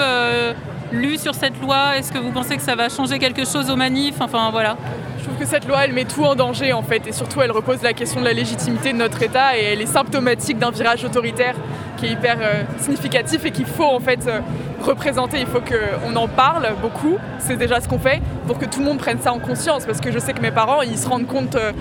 lu 0.91 1.17
sur 1.17 1.33
cette 1.33 1.61
loi? 1.61 1.97
Est-ce 1.97 2.11
que 2.11 2.17
vous 2.17 2.31
pensez 2.31 2.57
que 2.57 2.63
ça 2.63 2.75
va 2.75 2.89
changer 2.89 3.19
quelque 3.19 3.45
chose 3.45 3.69
aux 3.69 3.77
manifs 3.77 4.19
Enfin 4.19 4.49
voilà. 4.51 4.75
Je 5.21 5.27
trouve 5.27 5.37
que 5.37 5.45
cette 5.45 5.67
loi, 5.67 5.85
elle 5.85 5.93
met 5.93 6.05
tout 6.05 6.23
en 6.23 6.33
danger 6.33 6.73
en 6.73 6.81
fait, 6.81 7.05
et 7.05 7.11
surtout 7.11 7.43
elle 7.43 7.51
repose 7.51 7.83
la 7.83 7.93
question 7.93 8.21
de 8.21 8.25
la 8.25 8.33
légitimité 8.33 8.91
de 8.91 8.97
notre 8.97 9.21
État, 9.21 9.55
et 9.55 9.65
elle 9.65 9.79
est 9.79 9.85
symptomatique 9.85 10.57
d'un 10.57 10.71
virage 10.71 11.05
autoritaire 11.05 11.53
qui 11.97 12.07
est 12.07 12.13
hyper 12.13 12.37
euh, 12.41 12.63
significatif 12.79 13.45
et 13.45 13.51
qu'il 13.51 13.67
faut 13.67 13.85
en 13.85 13.99
fait 13.99 14.25
euh, 14.25 14.39
représenter. 14.81 15.37
Il 15.39 15.45
faut 15.45 15.61
qu'on 15.61 16.15
en 16.15 16.27
parle 16.27 16.69
beaucoup, 16.81 17.19
c'est 17.37 17.55
déjà 17.55 17.79
ce 17.81 17.87
qu'on 17.87 17.99
fait, 17.99 18.19
pour 18.47 18.57
que 18.57 18.65
tout 18.65 18.79
le 18.79 18.85
monde 18.85 18.97
prenne 18.97 19.21
ça 19.21 19.31
en 19.31 19.37
conscience, 19.37 19.85
parce 19.85 20.01
que 20.01 20.11
je 20.11 20.17
sais 20.17 20.33
que 20.33 20.41
mes 20.41 20.49
parents, 20.49 20.81
ils 20.81 20.97
se 20.97 21.07
rendent 21.07 21.27
compte 21.27 21.53
euh, 21.53 21.71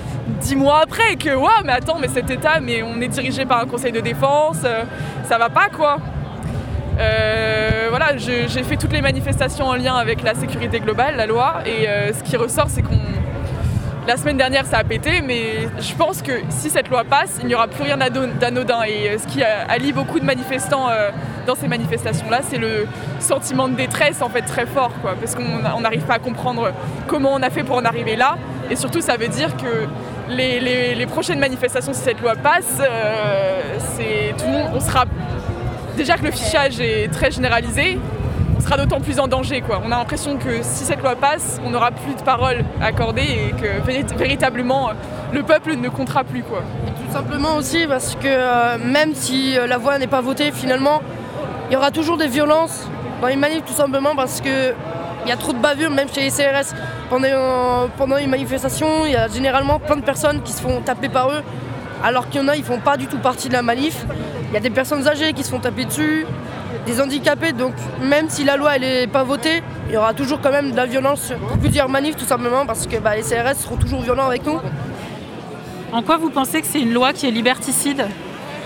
dix 0.42 0.54
mois 0.54 0.82
après 0.82 1.16
que 1.16 1.34
ouais, 1.34 1.62
mais 1.64 1.72
attends, 1.72 1.96
mais 1.98 2.08
cet 2.08 2.28
État, 2.30 2.60
mais 2.60 2.82
on 2.82 3.00
est 3.00 3.08
dirigé 3.08 3.46
par 3.46 3.60
un 3.60 3.66
conseil 3.66 3.92
de 3.92 4.00
défense, 4.00 4.58
ça 5.24 5.38
va 5.38 5.48
pas 5.48 5.70
quoi. 5.74 5.96
Voilà, 7.88 8.18
j'ai 8.18 8.62
fait 8.64 8.76
toutes 8.76 8.92
les 8.92 9.00
manifestations 9.00 9.66
en 9.66 9.76
lien 9.76 9.94
avec 9.94 10.22
la 10.22 10.34
sécurité 10.34 10.78
globale, 10.80 11.16
la 11.16 11.26
loi, 11.26 11.62
et 11.64 11.86
ce 12.12 12.22
qui 12.22 12.36
ressort, 12.36 12.66
c'est 12.68 12.82
qu'on. 12.82 12.98
La 14.10 14.16
semaine 14.16 14.38
dernière, 14.38 14.66
ça 14.66 14.78
a 14.78 14.82
pété, 14.82 15.22
mais 15.24 15.68
je 15.78 15.94
pense 15.94 16.20
que 16.20 16.32
si 16.48 16.68
cette 16.68 16.88
loi 16.88 17.04
passe, 17.04 17.38
il 17.42 17.46
n'y 17.46 17.54
aura 17.54 17.68
plus 17.68 17.84
rien 17.84 17.96
d'anodin. 17.96 18.82
Et 18.82 19.08
euh, 19.08 19.18
ce 19.18 19.26
qui 19.28 19.40
a- 19.40 19.64
allie 19.68 19.92
beaucoup 19.92 20.18
de 20.18 20.24
manifestants 20.24 20.88
euh, 20.90 21.10
dans 21.46 21.54
ces 21.54 21.68
manifestations-là, 21.68 22.40
c'est 22.42 22.58
le 22.58 22.88
sentiment 23.20 23.68
de 23.68 23.74
détresse 23.74 24.20
en 24.20 24.28
fait 24.28 24.42
très 24.42 24.66
fort, 24.66 24.90
parce 25.04 25.36
qu'on 25.36 25.44
on 25.76 25.80
n'arrive 25.82 26.02
pas 26.02 26.14
à 26.14 26.18
comprendre 26.18 26.72
comment 27.06 27.30
on 27.34 27.40
a 27.40 27.50
fait 27.50 27.62
pour 27.62 27.76
en 27.76 27.84
arriver 27.84 28.16
là. 28.16 28.36
Et 28.68 28.74
surtout, 28.74 29.00
ça 29.00 29.16
veut 29.16 29.28
dire 29.28 29.56
que 29.56 29.86
les, 30.28 31.06
prochaines 31.06 31.38
manifestations, 31.38 31.92
si 31.92 32.00
cette 32.00 32.20
loi 32.20 32.34
passe, 32.34 32.80
euh, 32.80 33.60
c'est 33.94 34.34
tout 34.36 34.50
le 34.50 34.58
monde, 34.58 34.70
on 34.74 34.80
sera 34.80 35.04
déjà 35.96 36.16
que 36.16 36.24
le 36.24 36.32
fichage 36.32 36.80
est 36.80 37.12
très 37.12 37.30
généralisé, 37.30 37.96
on 38.60 38.62
sera 38.62 38.76
d'autant 38.76 39.00
plus 39.00 39.18
en 39.18 39.26
danger. 39.26 39.62
Quoi. 39.62 39.80
On 39.82 39.90
a 39.90 39.96
l'impression 39.96 40.36
que 40.36 40.58
si 40.62 40.84
cette 40.84 41.00
loi 41.00 41.16
passe, 41.16 41.58
on 41.64 41.70
n'aura 41.70 41.92
plus 41.92 42.14
de 42.14 42.20
parole 42.20 42.62
accordée 42.82 43.22
et 43.22 43.52
que 43.52 43.80
vérit- 43.86 44.04
véritablement 44.16 44.90
le 45.32 45.42
peuple 45.42 45.76
ne 45.76 45.88
comptera 45.88 46.24
plus. 46.24 46.42
Quoi. 46.42 46.62
Tout 46.86 47.12
simplement 47.12 47.54
aussi 47.56 47.86
parce 47.88 48.16
que 48.16 48.26
euh, 48.26 48.76
même 48.78 49.14
si 49.14 49.58
euh, 49.58 49.66
la 49.66 49.78
voix 49.78 49.98
n'est 49.98 50.06
pas 50.08 50.20
votée, 50.20 50.52
finalement, 50.52 51.00
il 51.70 51.72
y 51.72 51.76
aura 51.76 51.90
toujours 51.90 52.18
des 52.18 52.26
violences 52.26 52.86
dans 53.22 53.28
les 53.28 53.36
manifs, 53.36 53.64
tout 53.64 53.72
simplement 53.72 54.14
parce 54.14 54.42
que 54.42 54.74
il 55.24 55.28
y 55.28 55.32
a 55.32 55.36
trop 55.36 55.52
de 55.52 55.58
bavures, 55.58 55.90
même 55.90 56.08
chez 56.12 56.20
les 56.22 56.30
CRS. 56.30 56.74
Pendant, 57.08 57.28
euh, 57.28 57.86
pendant 57.96 58.16
une 58.18 58.30
manifestation, 58.30 59.06
il 59.06 59.12
y 59.12 59.16
a 59.16 59.28
généralement 59.28 59.78
plein 59.78 59.96
de 59.96 60.02
personnes 60.02 60.42
qui 60.42 60.52
se 60.52 60.60
font 60.60 60.80
taper 60.82 61.08
par 61.08 61.30
eux, 61.30 61.42
alors 62.04 62.28
qu'il 62.28 62.40
y 62.42 62.44
en 62.44 62.48
a, 62.48 62.56
ils 62.56 62.64
font 62.64 62.78
pas 62.78 62.96
du 62.98 63.06
tout 63.06 63.18
partie 63.18 63.48
de 63.48 63.54
la 63.54 63.62
manif. 63.62 64.04
Il 64.50 64.54
y 64.54 64.56
a 64.56 64.60
des 64.60 64.70
personnes 64.70 65.06
âgées 65.08 65.32
qui 65.32 65.44
se 65.44 65.50
font 65.50 65.60
taper 65.60 65.84
dessus, 65.86 66.26
des 66.90 67.00
handicapés, 67.00 67.52
donc 67.52 67.72
même 68.02 68.28
si 68.28 68.42
la 68.44 68.56
loi 68.56 68.74
elle 68.76 68.84
est 68.84 69.06
pas 69.06 69.22
votée, 69.22 69.62
il 69.88 69.94
y 69.94 69.96
aura 69.96 70.12
toujours 70.12 70.40
quand 70.40 70.50
même 70.50 70.72
de 70.72 70.76
la 70.76 70.86
violence 70.86 71.32
pour 71.48 71.56
plusieurs 71.58 71.88
manifs, 71.88 72.16
tout 72.16 72.24
simplement 72.24 72.66
parce 72.66 72.86
que 72.86 72.96
bah, 72.96 73.14
les 73.16 73.22
CRS 73.22 73.54
seront 73.62 73.76
toujours 73.76 74.00
violents 74.02 74.26
avec 74.26 74.44
nous. 74.44 74.58
En 75.92 76.02
quoi 76.02 76.16
vous 76.16 76.30
pensez 76.30 76.60
que 76.60 76.66
c'est 76.66 76.80
une 76.80 76.92
loi 76.92 77.12
qui 77.12 77.26
est 77.28 77.30
liberticide? 77.30 78.06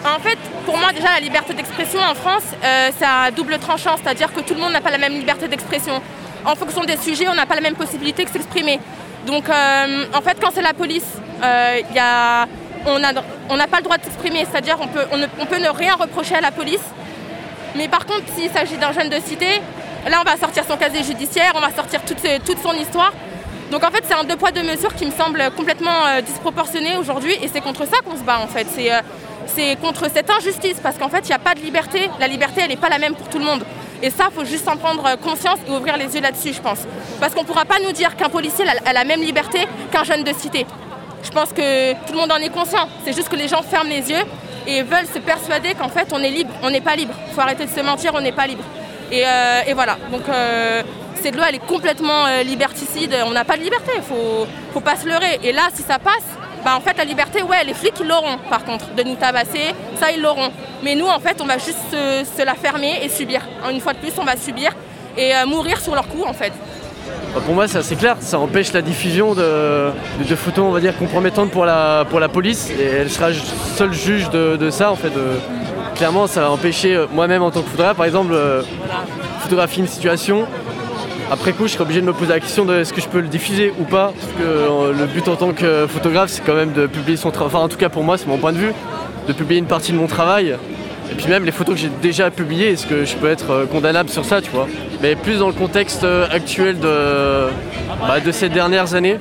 En 0.04 0.18
fait, 0.20 0.38
pour 0.66 0.76
moi, 0.76 0.92
déjà, 0.92 1.08
la 1.14 1.20
liberté 1.20 1.54
d'expression 1.54 1.98
en 2.00 2.14
France, 2.14 2.42
euh, 2.62 2.90
c'est 2.98 3.06
à 3.06 3.30
double 3.30 3.58
tranchant, 3.58 3.96
c'est-à-dire 4.02 4.30
que 4.32 4.40
tout 4.40 4.52
le 4.54 4.60
monde 4.60 4.72
n'a 4.72 4.82
pas 4.82 4.90
la 4.90 4.98
même 4.98 5.12
liberté 5.14 5.48
d'expression. 5.48 5.94
En 6.44 6.54
fonction 6.54 6.82
des 6.84 6.98
sujets, 6.98 7.26
on 7.28 7.34
n'a 7.34 7.46
pas 7.46 7.54
la 7.54 7.62
même 7.62 7.74
possibilité 7.74 8.24
de 8.24 8.28
s'exprimer. 8.28 8.78
Donc, 9.26 9.48
euh, 9.48 10.04
en 10.14 10.20
fait, 10.20 10.36
quand 10.42 10.50
c'est 10.52 10.60
la 10.60 10.74
police, 10.74 11.06
euh, 11.42 11.80
il 11.90 11.96
y 11.96 11.98
a- 11.98 12.46
on 12.86 12.98
n'a 12.98 13.12
on 13.48 13.56
n'a 13.56 13.66
pas 13.66 13.78
le 13.78 13.84
droit 13.84 13.96
de 13.96 14.04
s'exprimer, 14.04 14.46
c'est-à-dire 14.50 14.76
on 14.80 14.88
peut, 14.88 15.04
on, 15.10 15.16
ne, 15.16 15.26
on 15.40 15.46
peut 15.46 15.58
ne 15.58 15.70
rien 15.70 15.94
reprocher 15.94 16.34
à 16.34 16.42
la 16.42 16.50
police. 16.50 16.84
Mais 17.74 17.88
par 17.88 18.06
contre, 18.06 18.22
s'il 18.36 18.50
s'agit 18.50 18.76
d'un 18.76 18.92
jeune 18.92 19.08
de 19.08 19.18
cité, 19.20 19.60
là, 20.08 20.20
on 20.20 20.28
va 20.28 20.36
sortir 20.36 20.64
son 20.64 20.76
casier 20.76 21.02
judiciaire, 21.02 21.52
on 21.54 21.60
va 21.60 21.72
sortir 21.72 22.00
toute, 22.04 22.58
son 22.58 22.72
histoire. 22.74 23.12
Donc 23.70 23.82
en 23.82 23.90
fait, 23.90 24.04
c'est 24.06 24.14
un 24.14 24.24
deux 24.24 24.36
poids 24.36 24.52
deux 24.52 24.62
mesures 24.62 24.94
qui 24.94 25.06
me 25.06 25.10
semble 25.10 25.42
complètement 25.56 26.06
euh, 26.06 26.20
disproportionné 26.20 26.96
aujourd'hui 26.96 27.32
et 27.42 27.48
c'est 27.48 27.60
contre 27.60 27.86
ça 27.86 27.96
qu'on 28.04 28.16
se 28.16 28.22
bat 28.22 28.38
en 28.38 28.46
fait. 28.46 28.66
C'est 28.74 28.92
euh, 28.92 29.74
contre 29.76 30.08
cette 30.12 30.30
injustice 30.30 30.78
parce 30.82 30.98
qu'en 30.98 31.08
fait, 31.08 31.20
il 31.24 31.28
n'y 31.28 31.34
a 31.34 31.38
pas 31.38 31.54
de 31.54 31.60
liberté. 31.60 32.10
La 32.20 32.28
liberté, 32.28 32.60
elle 32.62 32.68
n'est 32.68 32.76
pas 32.76 32.90
la 32.90 32.98
même 32.98 33.14
pour 33.14 33.28
tout 33.28 33.38
le 33.38 33.44
monde. 33.44 33.64
Et 34.02 34.10
ça, 34.10 34.28
il 34.30 34.34
faut 34.34 34.44
juste 34.44 34.68
en 34.68 34.76
prendre 34.76 35.04
euh, 35.06 35.16
conscience 35.16 35.58
et 35.66 35.70
ouvrir 35.70 35.96
les 35.96 36.14
yeux 36.14 36.20
là-dessus, 36.20 36.52
je 36.52 36.60
pense. 36.60 36.80
Parce 37.18 37.34
qu'on 37.34 37.42
ne 37.42 37.46
pourra 37.46 37.64
pas 37.64 37.78
nous 37.82 37.92
dire 37.92 38.14
qu'un 38.16 38.28
policier 38.28 38.64
a 38.84 38.92
la 38.92 39.04
même 39.04 39.22
liberté 39.22 39.66
qu'un 39.90 40.04
jeune 40.04 40.22
de 40.22 40.32
cité. 40.34 40.66
Je 41.22 41.30
pense 41.30 41.52
que 41.52 41.92
tout 42.06 42.12
le 42.12 42.18
monde 42.18 42.30
en 42.30 42.36
est 42.36 42.50
conscient. 42.50 42.86
C'est 43.04 43.14
juste 43.14 43.30
que 43.30 43.36
les 43.36 43.48
gens 43.48 43.62
ferment 43.62 43.88
les 43.88 44.10
yeux 44.10 44.24
et 44.66 44.82
veulent 44.82 45.06
se 45.12 45.18
persuader 45.18 45.74
qu'en 45.74 45.88
fait, 45.88 46.08
on 46.12 46.22
est 46.22 46.30
libre. 46.30 46.52
On 46.62 46.70
n'est 46.70 46.80
pas 46.80 46.96
libre. 46.96 47.14
Il 47.28 47.34
faut 47.34 47.40
arrêter 47.40 47.66
de 47.66 47.70
se 47.70 47.80
mentir, 47.80 48.12
on 48.14 48.20
n'est 48.20 48.32
pas 48.32 48.46
libre. 48.46 48.64
Et, 49.10 49.24
euh, 49.26 49.74
voilà. 49.74 49.96
Donc 50.10 50.22
euh, 50.28 50.82
cette 51.16 51.36
loi, 51.36 51.46
elle 51.48 51.56
est 51.56 51.66
complètement 51.66 52.26
euh, 52.26 52.42
liberticide. 52.42 53.14
On 53.26 53.30
n'a 53.30 53.44
pas 53.44 53.56
de 53.56 53.62
liberté. 53.62 53.92
Il 53.96 54.02
faut, 54.02 54.46
faut 54.72 54.80
pas 54.80 54.96
se 54.96 55.06
leurrer. 55.06 55.40
Et 55.42 55.52
là, 55.52 55.62
si 55.72 55.82
ça 55.82 55.98
passe, 55.98 56.24
bah, 56.64 56.72
en 56.76 56.80
fait, 56.80 56.96
la 56.96 57.04
liberté, 57.04 57.42
ouais, 57.42 57.64
les 57.64 57.74
flics, 57.74 58.00
l'auront, 58.00 58.38
par 58.48 58.64
contre, 58.64 58.94
de 58.94 59.02
nous 59.02 59.16
tabasser. 59.16 59.74
Ça, 60.00 60.10
ils 60.10 60.20
l'auront. 60.20 60.50
Mais 60.82 60.94
nous, 60.94 61.06
en 61.06 61.20
fait, 61.20 61.40
on 61.40 61.46
va 61.46 61.58
juste 61.58 61.78
se, 61.90 62.44
la 62.44 62.54
fermer 62.54 63.00
et 63.02 63.08
subir. 63.08 63.42
Une 63.70 63.80
fois 63.80 63.92
de 63.92 63.98
plus, 63.98 64.12
on 64.18 64.24
va 64.24 64.36
subir 64.36 64.72
et 65.16 65.32
mourir 65.46 65.80
sur 65.80 65.94
leur 65.94 66.08
coup, 66.08 66.24
en 66.26 66.32
fait. 66.32 66.52
Bah, 67.34 67.40
Pour 67.44 67.54
moi, 67.54 67.66
c'est 67.66 67.78
assez 67.78 67.96
clair, 67.96 68.16
ça 68.20 68.38
empêche 68.38 68.72
la 68.72 68.82
diffusion 68.82 69.34
de, 69.34 69.90
photos, 70.36 70.64
on 70.66 70.70
va 70.70 70.80
dire, 70.80 70.96
compromettantes 70.96 71.50
pour 71.50 71.64
la, 71.64 72.28
police, 72.32 72.70
et 72.70 72.84
elle 72.84 73.10
sera 73.10 73.28
seule 73.76 73.92
juge 73.92 74.30
de, 74.30 74.70
ça, 74.70 74.92
en 74.92 74.96
fait. 74.96 75.12
clairement, 75.96 76.26
ça 76.26 76.42
va 76.42 76.50
empêcher, 76.50 76.94
euh, 76.94 77.06
moi-même 77.12 77.42
en 77.42 77.50
tant 77.50 77.62
que 77.62 77.68
photographe, 77.68 77.96
par 77.96 78.06
exemple, 78.06 78.32
euh, 78.34 78.62
photographier 79.40 79.82
une 79.82 79.88
situation. 79.88 80.46
Après 81.30 81.52
coup, 81.52 81.66
je 81.66 81.72
serais 81.72 81.82
obligé 81.82 82.00
de 82.00 82.06
me 82.06 82.12
poser 82.12 82.32
la 82.32 82.40
question 82.40 82.64
de 82.64 82.74
est-ce 82.74 82.92
que 82.92 83.00
je 83.00 83.08
peux 83.08 83.20
le 83.20 83.28
diffuser 83.28 83.72
ou 83.80 83.84
pas, 83.84 84.12
parce 84.18 84.32
que 84.32 84.98
le 84.98 85.06
but 85.06 85.26
en 85.28 85.36
tant 85.36 85.52
que 85.52 85.86
photographe, 85.86 86.30
c'est 86.30 86.44
quand 86.44 86.54
même 86.54 86.72
de 86.72 86.86
publier 86.86 87.16
son 87.16 87.30
travail, 87.30 87.52
enfin 87.54 87.64
en 87.64 87.68
tout 87.68 87.78
cas 87.78 87.88
pour 87.88 88.04
moi, 88.04 88.18
c'est 88.18 88.26
mon 88.26 88.38
point 88.38 88.52
de 88.52 88.58
vue, 88.58 88.72
de 89.26 89.32
publier 89.32 89.58
une 89.58 89.66
partie 89.66 89.92
de 89.92 89.96
mon 89.96 90.06
travail. 90.06 90.56
Et 91.10 91.14
puis 91.14 91.26
même 91.28 91.44
les 91.44 91.52
photos 91.52 91.74
que 91.74 91.80
j'ai 91.80 91.90
déjà 92.02 92.30
publiées, 92.30 92.72
est-ce 92.72 92.86
que 92.86 93.04
je 93.04 93.16
peux 93.16 93.28
être 93.28 93.50
euh, 93.50 93.66
condamnable 93.66 94.08
sur 94.08 94.24
ça, 94.24 94.40
tu 94.40 94.50
vois? 94.50 94.66
Mais 95.04 95.16
plus 95.16 95.40
dans 95.40 95.48
le 95.48 95.52
contexte 95.52 96.02
euh, 96.02 96.26
actuel 96.30 96.78
de, 96.78 97.50
bah, 98.08 98.20
de 98.24 98.32
ces 98.32 98.48
dernières 98.48 98.94
années, 98.94 99.18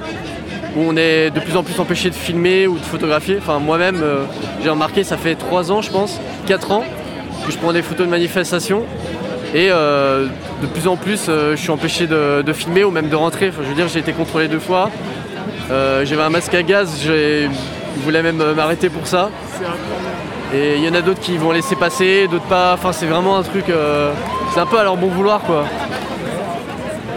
où 0.78 0.80
on 0.80 0.96
est 0.96 1.30
de 1.30 1.42
plus 1.42 1.58
en 1.58 1.63
plus 1.63 1.78
empêché 1.78 2.10
de 2.10 2.16
filmer 2.16 2.68
ou 2.68 2.80
de 2.80 2.86
photographier. 2.86 3.36
Enfin 3.38 3.60
moi-même, 3.60 4.00
euh, 4.02 4.24
j'ai 4.63 4.70
remarqué, 4.70 5.04
ça 5.04 5.18
fait 5.18 5.36
3 5.36 5.74
ans 5.74 5.82
je 5.82 5.92
pense, 5.92 6.22
4 6.48 6.72
ans, 6.72 6.86
que 7.46 7.52
je 7.52 7.58
prends 7.58 7.74
des 7.74 7.82
photos 7.82 8.06
de 8.06 8.12
manifestations. 8.12 8.86
Et 9.54 9.68
euh, 9.72 10.28
de 10.62 10.68
plus 10.68 10.88
en 10.88 10.96
plus, 10.96 11.25
je 11.28 11.58
suis 11.58 11.72
empêché 11.72 12.08
de, 12.08 12.44
de 12.44 12.54
filmer 12.54 12.86
ou 12.86 12.92
même 12.92 13.10
de 13.10 13.16
rentrer. 13.18 13.50
Enfin, 13.50 13.63
je 13.63 13.68
veux 13.68 13.75
dire, 13.75 13.90
j'ai 13.90 14.00
été 14.00 14.13
contrôlé 14.13 14.48
deux 14.48 14.60
fois. 14.60 14.90
J'avais 15.68 16.24
un 16.24 16.30
masque 16.30 16.54
à 16.54 16.63
gaz, 16.63 17.02
ils 17.06 18.02
voulaient 18.04 18.24
même 18.24 18.42
m'arrêter 18.54 18.88
pour 18.88 19.06
ça. 19.06 19.32
Et 20.53 20.75
il 20.77 20.86
y 20.86 20.89
en 20.89 20.93
a 20.93 21.01
d'autres 21.01 21.19
qui 21.19 21.38
vont 21.38 21.51
laisser 21.51 21.75
passer, 21.75 22.27
d'autres 22.27 22.45
pas. 22.45 22.74
Enfin, 22.74 22.91
c'est 22.91 23.07
vraiment 23.07 23.38
un 23.38 23.43
truc. 23.43 23.69
euh, 23.69 24.12
c'est 24.53 24.60
un 24.60 24.65
peu 24.65 24.79
à 24.79 24.83
leur 24.83 24.98
bon 24.98 25.07
vouloir, 25.07 25.41
quoi. 25.41 25.63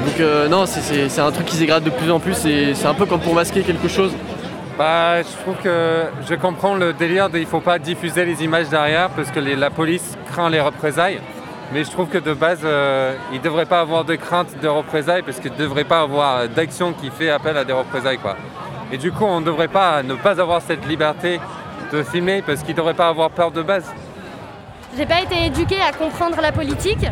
Donc, 0.05 0.21
euh, 0.21 0.49
non, 0.49 0.65
c'est- 0.67 1.21
un 1.21 1.31
truc 1.33 1.47
qui 1.47 1.57
se 1.57 1.61
dégrade 1.61 1.83
de 1.85 1.91
plus 1.91 2.11
en 2.11 2.19
plus 2.21 2.47
et 2.47 2.75
c'est 2.75 2.87
un 2.87 2.95
peu 2.95 3.05
comme 3.07 3.21
pour 3.21 3.35
masquer 3.35 3.63
quelque 3.63 3.89
chose. 3.89 4.13
Bah, 4.79 5.21
je 5.23 5.43
trouve 5.43 5.57
que 5.63 6.05
je 6.29 6.35
comprends 6.35 6.75
le 6.75 6.93
délire 6.93 7.29
de 7.31 7.39
il 7.39 7.47
faut 7.47 7.61
pas 7.61 7.79
diffuser 7.79 8.25
les 8.25 8.45
images 8.45 8.69
derrière 8.69 9.09
parce 9.11 9.31
que 9.31 9.41
la 9.41 9.71
police 9.71 10.17
craint 10.31 10.49
les 10.51 10.61
représailles. 10.61 11.21
Mais 11.73 11.83
je 11.83 11.91
trouve 11.91 12.07
que 12.09 12.19
de 12.19 12.33
base, 12.33 12.61
euh, 12.65 13.15
il 13.33 13.39
ne 13.39 13.43
devrait 13.43 13.65
pas 13.67 13.81
avoir 13.81 14.05
de 14.05 14.15
crainte 14.15 14.49
de 14.63 14.69
représailles 14.69 15.23
parce 15.23 15.41
qu'il 15.41 15.51
ne 15.53 15.57
devrait 15.57 15.85
pas 15.85 16.01
avoir 16.03 16.47
d'action 16.49 16.93
qui 16.93 17.11
fait 17.11 17.31
appel 17.31 17.57
à 17.57 17.65
des 17.65 17.73
représailles. 17.73 18.19
Quoi. 18.19 18.37
Et 18.93 18.99
du 18.99 19.11
coup, 19.11 19.25
on 19.25 19.41
ne 19.41 19.47
devrait 19.47 19.67
pas 19.69 20.03
ne 20.05 20.15
pas 20.15 20.41
avoir 20.41 20.63
cette 20.63 20.87
liberté 20.87 21.41
filmer 22.03 22.43
parce 22.43 22.61
qu'il 22.61 22.71
ne 22.73 22.77
devrait 22.77 22.95
pas 22.95 23.09
avoir 23.09 23.31
peur 23.31 23.51
de 23.51 23.63
base. 23.63 23.85
J'ai 24.97 25.07
pas 25.07 25.21
été 25.21 25.47
éduquée 25.47 25.79
à 25.81 25.93
comprendre 25.93 26.41
la 26.41 26.53
politique 26.53 27.07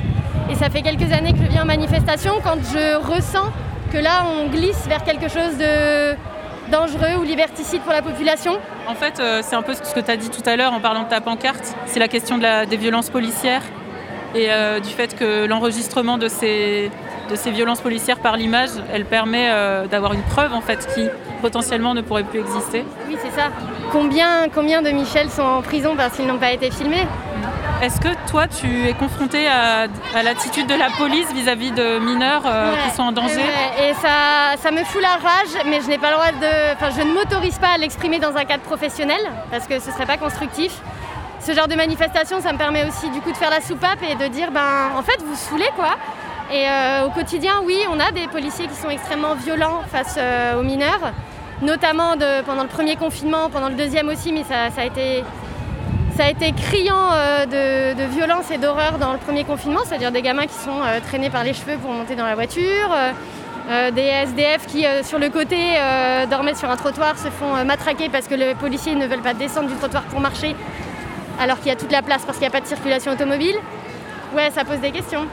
et 0.50 0.54
ça 0.54 0.70
fait 0.70 0.82
quelques 0.82 1.12
années 1.12 1.32
que 1.32 1.38
je 1.44 1.50
viens 1.50 1.62
en 1.62 1.66
manifestation 1.66 2.34
quand 2.42 2.56
je 2.72 2.96
ressens 2.96 3.50
que 3.92 3.98
là 3.98 4.24
on 4.26 4.48
glisse 4.48 4.86
vers 4.88 5.04
quelque 5.04 5.28
chose 5.28 5.56
de 5.58 6.14
dangereux 6.70 7.16
ou 7.20 7.22
liberticide 7.24 7.82
pour 7.82 7.92
la 7.92 8.00
population. 8.00 8.58
En 8.88 8.94
fait, 8.94 9.20
euh, 9.20 9.40
c'est 9.42 9.54
un 9.54 9.60
peu 9.62 9.74
ce 9.74 9.94
que 9.94 10.00
tu 10.00 10.10
as 10.10 10.16
dit 10.16 10.30
tout 10.30 10.42
à 10.48 10.56
l'heure 10.56 10.72
en 10.72 10.80
parlant 10.80 11.02
de 11.02 11.08
ta 11.10 11.20
pancarte. 11.20 11.74
C'est 11.86 12.00
la 12.00 12.08
question 12.08 12.38
de 12.38 12.42
la- 12.42 12.64
des 12.64 12.78
violences 12.78 13.10
policières 13.10 13.62
et 14.34 14.46
euh, 14.50 14.80
du 14.80 14.88
fait 14.88 15.14
que 15.14 15.46
l'enregistrement 15.46 16.16
de 16.16 16.26
ces, 16.28 16.90
de 17.28 17.36
ces 17.36 17.50
violences 17.50 17.80
policières 17.80 18.18
par 18.18 18.36
l'image, 18.36 18.70
elle 18.92 19.04
permet 19.04 19.48
euh, 19.50 19.86
d'avoir 19.86 20.12
une 20.12 20.22
preuve 20.22 20.52
en 20.52 20.60
fait 20.60 20.86
qui 20.94 21.08
potentiellement 21.40 21.94
ne 21.94 22.00
pourrait 22.00 22.24
plus 22.24 22.40
exister. 22.40 22.84
Oui, 23.08 23.16
c'est 23.22 23.30
ça. 23.38 23.48
Combien, 23.92 24.48
combien 24.54 24.82
de 24.82 24.90
Michel 24.90 25.30
sont 25.30 25.42
en 25.42 25.62
prison 25.62 25.94
parce 25.96 26.14
qu'ils 26.16 26.26
n'ont 26.26 26.38
pas 26.38 26.52
été 26.52 26.70
filmés? 26.70 27.06
Est-ce 27.82 28.00
que 28.00 28.08
toi, 28.30 28.46
tu 28.46 28.88
es 28.88 28.92
confronté 28.94 29.46
à, 29.46 29.82
à 30.16 30.22
l'attitude 30.22 30.66
de 30.66 30.74
la 30.74 30.88
police 30.96 31.30
vis-à-vis 31.32 31.70
de 31.72 31.98
mineurs 31.98 32.42
euh, 32.46 32.72
Ouais, 32.72 32.78
qui 32.88 32.94
sont 32.96 33.02
en 33.02 33.12
danger? 33.12 33.36
ouais, 33.36 33.90
Et 33.90 33.94
ça, 33.94 34.56
ça 34.58 34.70
me 34.70 34.82
fout 34.84 35.02
la 35.02 35.16
rage, 35.16 35.64
mais 35.66 35.80
je 35.82 35.88
n'ai 35.88 35.98
pas 35.98 36.08
le 36.10 36.14
droit 36.14 36.30
de. 36.32 36.74
Enfin, 36.74 36.88
je 36.96 37.02
ne 37.06 37.12
m'autorise 37.12 37.58
pas 37.58 37.70
à 37.74 37.78
l'exprimer 37.78 38.18
dans 38.20 38.34
un 38.36 38.44
cadre 38.44 38.62
professionnel 38.62 39.20
parce 39.50 39.66
que 39.66 39.78
ce 39.80 39.90
serait 39.90 40.06
pas 40.06 40.16
constructif. 40.16 40.72
Ce 41.40 41.52
genre 41.52 41.68
de 41.68 41.74
manifestation, 41.74 42.40
ça 42.40 42.52
me 42.52 42.58
permet 42.58 42.86
aussi 42.88 43.10
du 43.10 43.20
coup 43.20 43.30
de 43.30 43.36
faire 43.36 43.50
la 43.50 43.60
soupape 43.60 43.98
et 44.08 44.14
de 44.14 44.28
dire 44.28 44.50
ben 44.50 44.90
en 44.96 45.02
fait 45.02 45.20
vous 45.22 45.34
saoulez 45.34 45.68
quoi. 45.76 45.96
Et 46.52 46.68
euh, 46.68 47.06
au 47.06 47.10
quotidien, 47.10 47.62
oui, 47.64 47.78
on 47.90 47.98
a 47.98 48.12
des 48.12 48.26
policiers 48.26 48.66
qui 48.66 48.74
sont 48.74 48.90
extrêmement 48.90 49.34
violents 49.34 49.82
face 49.90 50.16
euh, 50.18 50.60
aux 50.60 50.62
mineurs, 50.62 51.12
notamment 51.62 52.16
pendant 52.44 52.62
le 52.62 52.68
premier 52.68 52.96
confinement, 52.96 53.48
pendant 53.50 53.68
le 53.68 53.74
deuxième 53.74 54.08
aussi, 54.08 54.32
mais 54.32 54.44
ça, 54.44 54.68
a 54.76 56.30
été 56.30 56.52
criant 56.52 57.12
euh, 57.12 57.46
de, 57.46 57.98
de 57.98 58.06
violence 58.08 58.50
et 58.50 58.58
d'horreur 58.58 58.98
dans 58.98 59.12
le 59.12 59.18
premier 59.18 59.44
confinement, 59.44 59.80
c'est-à-dire 59.86 60.12
des 60.12 60.20
gamins 60.20 60.46
qui 60.46 60.54
sont 60.54 60.80
traînés 61.06 61.30
par 61.30 61.44
les 61.44 61.54
cheveux 61.54 61.78
pour 61.78 61.92
monter 61.92 62.14
dans 62.14 62.26
la 62.26 62.34
voiture, 62.34 62.90
des 63.94 64.02
SDF 64.02 64.66
qui, 64.66 64.84
sur 65.02 65.18
le 65.18 65.30
côté, 65.30 65.56
dormaient 66.28 66.54
sur 66.54 66.70
un 66.70 66.76
trottoir, 66.76 67.16
se 67.18 67.28
font 67.28 67.64
matraquer 67.64 68.10
parce 68.10 68.28
que 68.28 68.34
les 68.34 68.54
policiers 68.54 68.94
ne 68.94 69.06
veulent 69.06 69.22
pas 69.22 69.32
descendre 69.32 69.68
du 69.68 69.74
trottoir 69.76 70.02
pour 70.04 70.20
marcher, 70.20 70.54
alors 71.40 71.56
qu'il 71.58 71.68
y 71.68 71.70
a 71.70 71.76
toute 71.76 71.90
la 71.92 72.02
place 72.02 72.22
parce 72.26 72.36
qu'il 72.36 72.46
n'y 72.46 72.54
a 72.54 72.58
pas 72.58 72.60
de 72.60 72.66
circulation 72.66 73.12
automobile. 73.12 73.56
Ouais, 74.34 74.50
ça 74.50 74.64
pose 74.64 74.80
des 74.80 74.90
questions. 74.90 75.26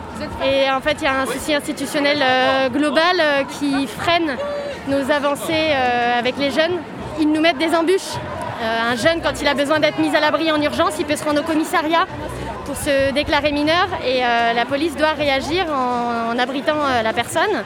Et 0.46 0.70
en 0.70 0.80
fait, 0.80 0.98
il 1.00 1.06
y 1.06 1.08
a 1.08 1.22
un 1.22 1.26
souci 1.26 1.56
institutionnel 1.56 2.20
euh, 2.22 2.70
global 2.70 3.16
euh, 3.20 3.44
qui 3.46 3.88
freine 3.88 4.38
nos 4.88 5.10
avancées 5.10 5.72
euh, 5.72 6.20
avec 6.20 6.38
les 6.38 6.52
jeunes. 6.52 6.78
Ils 7.20 7.32
nous 7.32 7.42
mettent 7.42 7.58
des 7.58 7.74
embûches. 7.74 8.14
Un 8.64 8.96
jeune, 8.96 9.22
quand 9.24 9.42
il 9.42 9.48
a 9.48 9.56
besoin 9.56 9.80
d'être 9.80 9.98
mis 9.98 10.16
à 10.16 10.20
l'abri 10.20 10.52
en 10.52 10.62
urgence, 10.62 10.94
il 11.00 11.06
peut 11.06 11.16
se 11.16 11.24
rendre 11.24 11.42
au 11.42 11.44
commissariat 11.44 12.06
pour 12.66 12.76
se 12.76 13.12
déclarer 13.12 13.52
mineur 13.52 13.88
et 14.06 14.20
la 14.20 14.66
police 14.66 14.96
doit 14.96 15.14
réagir 15.14 15.66
en, 15.68 16.32
en 16.32 16.38
abritant 16.38 16.76
la 17.04 17.12
personne. 17.12 17.64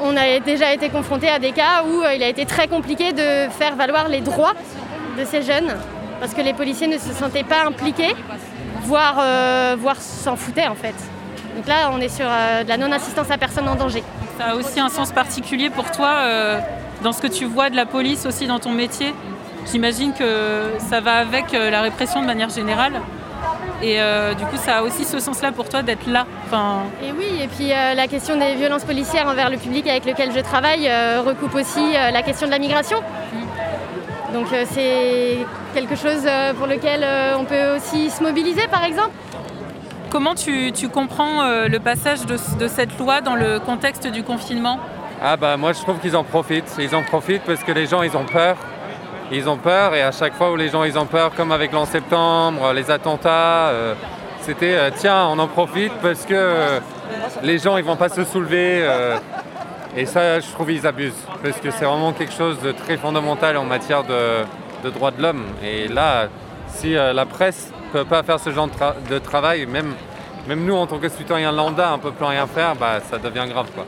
On 0.00 0.16
a 0.16 0.40
déjà 0.40 0.72
été 0.72 0.88
confronté 0.88 1.28
à 1.28 1.38
des 1.38 1.52
cas 1.52 1.84
où 1.86 2.02
il 2.12 2.20
a 2.20 2.26
été 2.26 2.46
très 2.46 2.66
compliqué 2.66 3.12
de 3.12 3.48
faire 3.52 3.76
valoir 3.76 4.08
les 4.08 4.22
droits 4.22 4.54
de 5.16 5.24
ces 5.24 5.42
jeunes 5.42 5.72
parce 6.18 6.34
que 6.34 6.42
les 6.42 6.52
policiers 6.52 6.86
ne 6.86 6.98
se 6.98 7.12
sentaient 7.12 7.44
pas 7.44 7.64
impliqués, 7.64 8.14
voire, 8.82 9.16
euh, 9.20 9.76
voire 9.78 9.96
s'en 9.96 10.36
foutaient 10.36 10.68
en 10.68 10.74
fait. 10.74 10.94
Donc 11.56 11.66
là, 11.66 11.90
on 11.92 12.00
est 12.00 12.08
sur 12.08 12.26
euh, 12.28 12.64
de 12.64 12.68
la 12.68 12.76
non-assistance 12.76 13.30
à 13.30 13.38
personne 13.38 13.68
en 13.68 13.74
danger. 13.74 14.02
Ça 14.38 14.50
a 14.50 14.54
aussi 14.54 14.80
un 14.80 14.88
sens 14.88 15.12
particulier 15.12 15.70
pour 15.70 15.90
toi 15.90 16.08
euh, 16.20 16.58
dans 17.02 17.12
ce 17.12 17.20
que 17.20 17.26
tu 17.26 17.44
vois 17.44 17.70
de 17.70 17.76
la 17.76 17.86
police 17.86 18.26
aussi 18.26 18.46
dans 18.46 18.58
ton 18.58 18.70
métier. 18.70 19.14
J'imagine 19.70 20.12
que 20.14 20.72
ça 20.78 21.00
va 21.00 21.14
avec 21.16 21.52
la 21.52 21.82
répression 21.82 22.22
de 22.22 22.26
manière 22.26 22.48
générale. 22.48 22.94
Et 23.82 24.00
euh, 24.00 24.34
du 24.34 24.44
coup, 24.44 24.56
ça 24.56 24.78
a 24.78 24.82
aussi 24.82 25.04
ce 25.04 25.18
sens-là 25.18 25.52
pour 25.52 25.68
toi 25.68 25.82
d'être 25.82 26.06
là. 26.06 26.26
Enfin, 26.46 26.82
Et 27.02 27.12
oui, 27.12 27.42
et 27.42 27.46
puis 27.46 27.72
euh, 27.72 27.94
la 27.94 28.08
question 28.08 28.36
des 28.36 28.54
violences 28.54 28.84
policières 28.84 29.26
envers 29.26 29.48
le 29.48 29.56
public 29.56 29.86
avec 29.86 30.04
lequel 30.04 30.32
je 30.34 30.40
travaille 30.40 30.86
euh, 30.88 31.22
recoupe 31.24 31.54
aussi 31.54 31.92
la 31.92 32.22
question 32.22 32.46
de 32.46 32.52
la 32.52 32.58
migration. 32.58 32.98
Donc 34.32 34.46
euh, 34.52 34.64
c'est 34.70 35.38
quelque 35.74 35.96
chose 35.96 36.24
euh, 36.24 36.54
pour 36.54 36.66
lequel 36.66 37.02
euh, 37.02 37.36
on 37.38 37.44
peut 37.44 37.76
aussi 37.76 38.10
se 38.10 38.22
mobiliser 38.22 38.68
par 38.68 38.84
exemple. 38.84 39.10
comment 40.10 40.34
tu, 40.34 40.72
tu 40.72 40.88
comprends 40.88 41.42
euh, 41.42 41.68
le 41.68 41.78
passage 41.78 42.26
de, 42.26 42.36
de 42.58 42.68
cette 42.68 42.98
loi 42.98 43.20
dans 43.20 43.36
le 43.36 43.58
contexte 43.60 44.06
du 44.06 44.22
confinement? 44.22 44.78
Ah 45.22 45.36
bah 45.36 45.56
moi 45.56 45.72
je 45.72 45.80
trouve 45.80 45.98
qu'ils 45.98 46.16
en 46.16 46.24
profitent. 46.24 46.74
Ils 46.78 46.94
en 46.94 47.02
profitent 47.02 47.42
parce 47.44 47.62
que 47.62 47.72
les 47.72 47.86
gens 47.86 48.02
ils 48.02 48.16
ont 48.16 48.24
peur. 48.24 48.56
Ils 49.32 49.48
ont 49.48 49.56
peur 49.56 49.94
et 49.94 50.02
à 50.02 50.10
chaque 50.10 50.34
fois 50.34 50.50
où 50.50 50.56
les 50.56 50.68
gens 50.68 50.82
ils 50.82 50.98
ont 50.98 51.06
peur, 51.06 51.32
comme 51.36 51.52
avec 51.52 51.72
l'an 51.72 51.86
septembre, 51.86 52.72
les 52.72 52.90
attentats, 52.90 53.68
euh, 53.68 53.94
c'était 54.42 54.74
euh, 54.74 54.90
tiens 54.96 55.26
on 55.28 55.38
en 55.38 55.46
profite 55.46 55.92
parce 56.02 56.24
que 56.24 56.34
euh, 56.34 56.80
les 57.42 57.58
gens 57.58 57.76
ils 57.76 57.84
vont 57.84 57.96
pas 57.96 58.08
se 58.08 58.24
soulever. 58.24 58.84
Et 59.96 60.06
ça 60.06 60.40
je 60.40 60.48
trouve 60.50 60.70
ils 60.70 60.86
abusent 60.86 61.24
parce 61.42 61.58
que 61.58 61.70
c'est 61.70 61.84
vraiment 61.84 62.12
quelque 62.12 62.32
chose 62.32 62.60
de 62.60 62.72
très 62.72 62.96
fondamental 62.96 63.56
en 63.56 63.64
matière 63.64 64.04
de, 64.04 64.44
de 64.84 64.90
droits 64.90 65.10
de 65.10 65.20
l'homme. 65.22 65.44
Et 65.64 65.88
là, 65.88 66.28
si 66.68 66.96
euh, 66.96 67.12
la 67.12 67.26
presse 67.26 67.72
peut 67.92 68.04
pas 68.04 68.22
faire 68.22 68.38
ce 68.38 68.50
genre 68.50 68.68
de, 68.68 68.72
tra- 68.72 68.94
de 69.10 69.18
travail, 69.18 69.66
même, 69.66 69.94
même 70.46 70.64
nous 70.64 70.76
en 70.76 70.86
tant 70.86 70.98
que 70.98 71.08
citoyens 71.08 71.52
lambda, 71.52 71.92
on 71.94 71.98
peut 71.98 72.12
plus 72.12 72.26
rien 72.26 72.46
faire, 72.46 72.76
bah, 72.76 73.00
ça 73.10 73.18
devient 73.18 73.46
grave 73.48 73.66
quoi. 73.74 73.84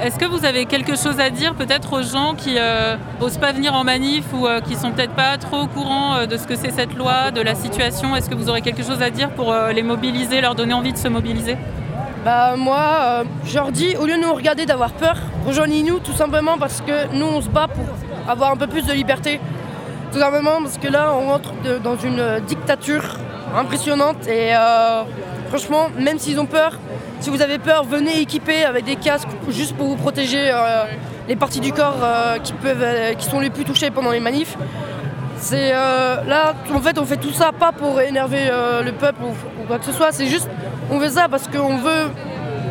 Est-ce 0.00 0.16
que 0.16 0.26
vous 0.26 0.44
avez 0.44 0.64
quelque 0.66 0.94
chose 0.96 1.18
à 1.18 1.28
dire 1.28 1.54
peut-être 1.54 1.92
aux 1.92 2.02
gens 2.02 2.34
qui 2.36 2.54
euh, 2.56 2.94
osent 3.20 3.38
pas 3.38 3.50
venir 3.50 3.74
en 3.74 3.82
manif 3.82 4.26
ou 4.32 4.46
euh, 4.46 4.60
qui 4.60 4.76
sont 4.76 4.92
peut-être 4.92 5.14
pas 5.14 5.36
trop 5.38 5.62
au 5.62 5.66
courant 5.66 6.14
euh, 6.14 6.26
de 6.26 6.36
ce 6.36 6.46
que 6.46 6.54
c'est 6.54 6.70
cette 6.70 6.94
loi, 6.94 7.32
de 7.32 7.40
la 7.40 7.56
situation? 7.56 8.14
Est-ce 8.14 8.30
que 8.30 8.36
vous 8.36 8.48
aurez 8.48 8.60
quelque 8.60 8.84
chose 8.84 9.02
à 9.02 9.10
dire 9.10 9.30
pour 9.30 9.52
euh, 9.52 9.72
les 9.72 9.82
mobiliser, 9.82 10.40
leur 10.40 10.54
donner 10.54 10.72
envie 10.72 10.92
de 10.92 10.98
se 10.98 11.08
mobiliser? 11.08 11.56
Bah 12.24 12.56
moi, 12.56 12.98
euh, 13.00 13.24
je 13.44 13.54
leur 13.54 13.70
dis, 13.70 13.96
au 13.96 14.04
lieu 14.04 14.16
de 14.16 14.22
nous 14.22 14.34
regarder 14.34 14.66
d'avoir 14.66 14.90
peur, 14.92 15.16
rejoignez-nous 15.46 16.00
tout 16.00 16.12
simplement 16.12 16.58
parce 16.58 16.80
que 16.80 17.14
nous 17.14 17.26
on 17.26 17.40
se 17.40 17.48
bat 17.48 17.68
pour 17.68 17.84
avoir 18.28 18.50
un 18.50 18.56
peu 18.56 18.66
plus 18.66 18.84
de 18.84 18.92
liberté. 18.92 19.40
Tout 20.12 20.18
simplement 20.18 20.60
parce 20.62 20.78
que 20.78 20.88
là 20.88 21.14
on 21.14 21.28
rentre 21.28 21.52
dans 21.84 21.96
une 21.96 22.40
dictature 22.46 23.04
impressionnante 23.54 24.26
et 24.26 24.54
euh, 24.54 25.04
franchement, 25.48 25.90
même 25.96 26.18
s'ils 26.18 26.40
ont 26.40 26.46
peur, 26.46 26.78
si 27.20 27.30
vous 27.30 27.40
avez 27.40 27.58
peur, 27.58 27.84
venez 27.84 28.20
équipés 28.20 28.64
avec 28.64 28.84
des 28.84 28.96
casques 28.96 29.28
juste 29.48 29.76
pour 29.76 29.86
vous 29.86 29.96
protéger 29.96 30.50
euh, 30.50 30.84
les 31.28 31.36
parties 31.36 31.60
du 31.60 31.72
corps 31.72 32.04
qui, 32.42 32.52
peuvent, 32.54 33.16
qui 33.16 33.26
sont 33.26 33.38
les 33.38 33.50
plus 33.50 33.64
touchées 33.64 33.90
pendant 33.90 34.10
les 34.10 34.20
manifs. 34.20 34.56
C'est 35.36 35.70
là, 35.70 36.54
en 36.74 36.80
fait, 36.80 36.98
on 36.98 37.04
fait 37.04 37.16
tout 37.16 37.32
ça 37.32 37.52
pas 37.52 37.70
pour 37.70 38.00
énerver 38.00 38.50
le 38.82 38.90
peuple 38.92 39.22
ou 39.22 39.66
quoi 39.66 39.78
que 39.78 39.84
ce 39.84 39.92
soit. 39.92 40.10
C'est 40.10 40.26
juste, 40.26 40.48
on 40.90 41.00
fait 41.00 41.10
ça 41.10 41.28
parce 41.28 41.46
qu'on 41.48 41.78
veut 41.78 42.10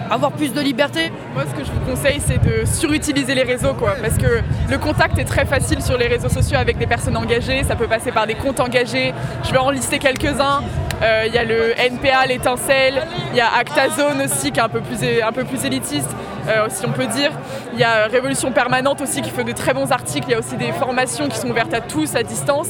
avoir 0.10 0.32
plus 0.32 0.54
de 0.54 0.62
liberté. 0.62 1.12
Moi, 1.34 1.44
ce 1.50 1.54
que 1.54 1.66
je 1.66 1.72
vous 1.72 1.80
conseille, 1.82 2.22
c'est 2.26 2.42
de 2.42 2.66
surutiliser 2.66 3.36
les 3.36 3.44
réseaux, 3.44 3.74
quoi, 3.74 3.96
parce 4.02 4.18
que 4.18 4.42
le 4.70 4.78
contact 4.78 5.18
est 5.18 5.26
très 5.26 5.46
facile 5.46 5.82
sur 5.82 5.98
les 5.98 6.08
réseaux 6.08 6.30
sociaux 6.30 6.58
avec 6.58 6.78
des 6.78 6.88
personnes 6.88 7.18
engagées. 7.18 7.64
Ça 7.64 7.76
peut 7.76 7.88
passer 7.88 8.12
par 8.12 8.28
des 8.28 8.36
comptes 8.36 8.60
engagés. 8.60 9.14
Je 9.44 9.52
vais 9.52 9.58
en 9.58 9.70
lister 9.70 10.00
quelques-uns. 10.00 10.62
Euh, 11.04 11.26
Il 11.28 11.34
y 11.34 11.38
a 11.38 11.44
le 11.44 11.80
NPA, 11.80 12.26
l'étincelle. 12.26 13.04
Il 13.32 13.38
y 13.38 13.42
a 13.42 13.50
Actazone 13.60 14.22
aussi, 14.24 14.52
qui 14.52 14.60
est 14.60 14.64
un 14.64 14.70
peu 14.70 14.82
plus, 14.82 14.98
un 15.22 15.32
peu 15.32 15.44
plus 15.44 15.64
élitiste, 15.66 16.10
euh, 16.48 16.68
si 16.70 16.86
on 16.86 16.92
peut 16.92 17.08
dire. 17.08 17.32
Il 17.74 17.80
y 17.80 17.84
a 17.84 18.08
Révolution 18.08 18.52
Permanente 18.52 19.02
aussi, 19.02 19.22
qui 19.22 19.30
fait 19.30 19.44
de 19.44 19.52
très 19.52 19.74
bons 19.74 19.92
articles. 19.92 20.26
Il 20.30 20.32
y 20.32 20.36
a 20.36 20.40
aussi 20.40 20.56
des 20.56 20.72
formations 20.72 21.28
qui 21.28 21.38
sont 21.38 21.50
ouvertes 21.50 21.74
à 21.74 21.82
tous 21.82 22.16
à 22.16 22.24
distance. 22.24 22.70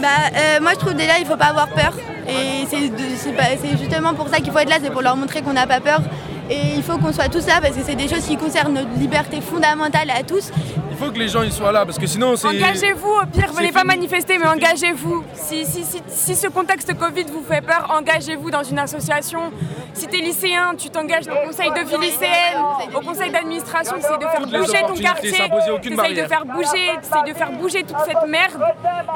Bah, 0.00 0.08
euh, 0.34 0.60
moi 0.60 0.72
je 0.74 0.78
trouve 0.78 0.94
déjà 0.94 1.18
il 1.18 1.24
faut 1.24 1.38
pas 1.38 1.46
avoir 1.46 1.68
peur 1.68 1.94
et 2.28 2.66
c'est 2.70 3.76
justement 3.78 4.14
pour 4.14 4.28
ça 4.28 4.38
qu'il 4.38 4.52
faut 4.52 4.58
être 4.58 4.70
là, 4.70 4.76
c'est 4.82 4.90
pour 4.90 5.02
leur 5.02 5.16
montrer 5.16 5.42
qu'on 5.42 5.52
n'a 5.52 5.66
pas 5.66 5.80
peur 5.80 6.00
et 6.48 6.76
il 6.76 6.82
faut 6.82 6.98
qu'on 6.98 7.12
soit 7.12 7.28
tous 7.28 7.46
là 7.46 7.60
parce 7.60 7.76
que 7.76 7.82
c'est 7.84 7.94
des 7.94 8.08
choses 8.08 8.24
qui 8.26 8.36
concernent 8.36 8.74
notre 8.74 8.96
liberté 8.98 9.40
fondamentale 9.40 10.10
à 10.10 10.22
tous. 10.22 10.50
Il 10.90 10.96
faut 10.96 11.10
que 11.10 11.18
les 11.18 11.28
gens 11.28 11.42
ils 11.42 11.52
soient 11.52 11.72
là 11.72 11.84
parce 11.84 11.98
que 11.98 12.06
sinon 12.06 12.36
c'est. 12.36 12.48
Engagez-vous, 12.48 13.10
au 13.22 13.26
pire, 13.26 13.52
venez 13.52 13.72
pas 13.72 13.84
manifester, 13.84 14.38
mais 14.38 14.46
engagez-vous. 14.46 15.24
Si, 15.34 15.66
si, 15.66 15.84
si, 15.84 16.02
si 16.06 16.34
ce 16.34 16.46
contexte 16.48 16.96
Covid 16.96 17.24
vous 17.24 17.42
fait 17.42 17.60
peur, 17.60 17.94
engagez-vous 17.96 18.50
dans 18.50 18.62
une 18.62 18.78
association. 18.78 19.52
Si 19.92 20.06
t'es 20.06 20.18
lycéen, 20.18 20.74
tu 20.76 20.90
t'engages 20.90 21.26
au 21.26 21.46
conseil 21.46 21.70
de 21.70 21.88
vie 21.88 22.06
lycéenne, 22.06 22.60
au 22.94 23.00
conseil 23.00 23.30
d'administration, 23.30 23.94
tu 23.94 24.04
essayes 24.04 24.18
de 24.18 24.26
faire 24.26 24.46
bouger 24.46 24.80
ton 24.86 25.02
quartier, 25.02 25.32
s'imposer 25.32 25.70
aucune 25.70 25.94
tu 25.96 26.00
essayes 26.00 26.22
de 26.22 26.26
faire 26.28 26.44
bouger, 26.44 26.90
t'essayes 27.02 27.32
de 27.32 27.38
faire 27.38 27.52
bouger 27.52 27.82
toute 27.82 28.00
cette 28.06 28.28
merde. 28.28 28.62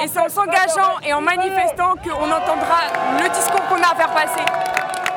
Et 0.03 0.07
c'est 0.07 0.19
en 0.19 0.29
s'engageant 0.29 0.99
et 1.07 1.13
en 1.13 1.21
manifestant 1.21 1.93
qu'on 2.03 2.25
entendra 2.25 2.81
le 3.21 3.29
discours 3.29 3.65
qu'on 3.67 3.81
a 3.81 3.91
à 3.91 3.95
faire 3.95 4.13
passer. 4.13 5.10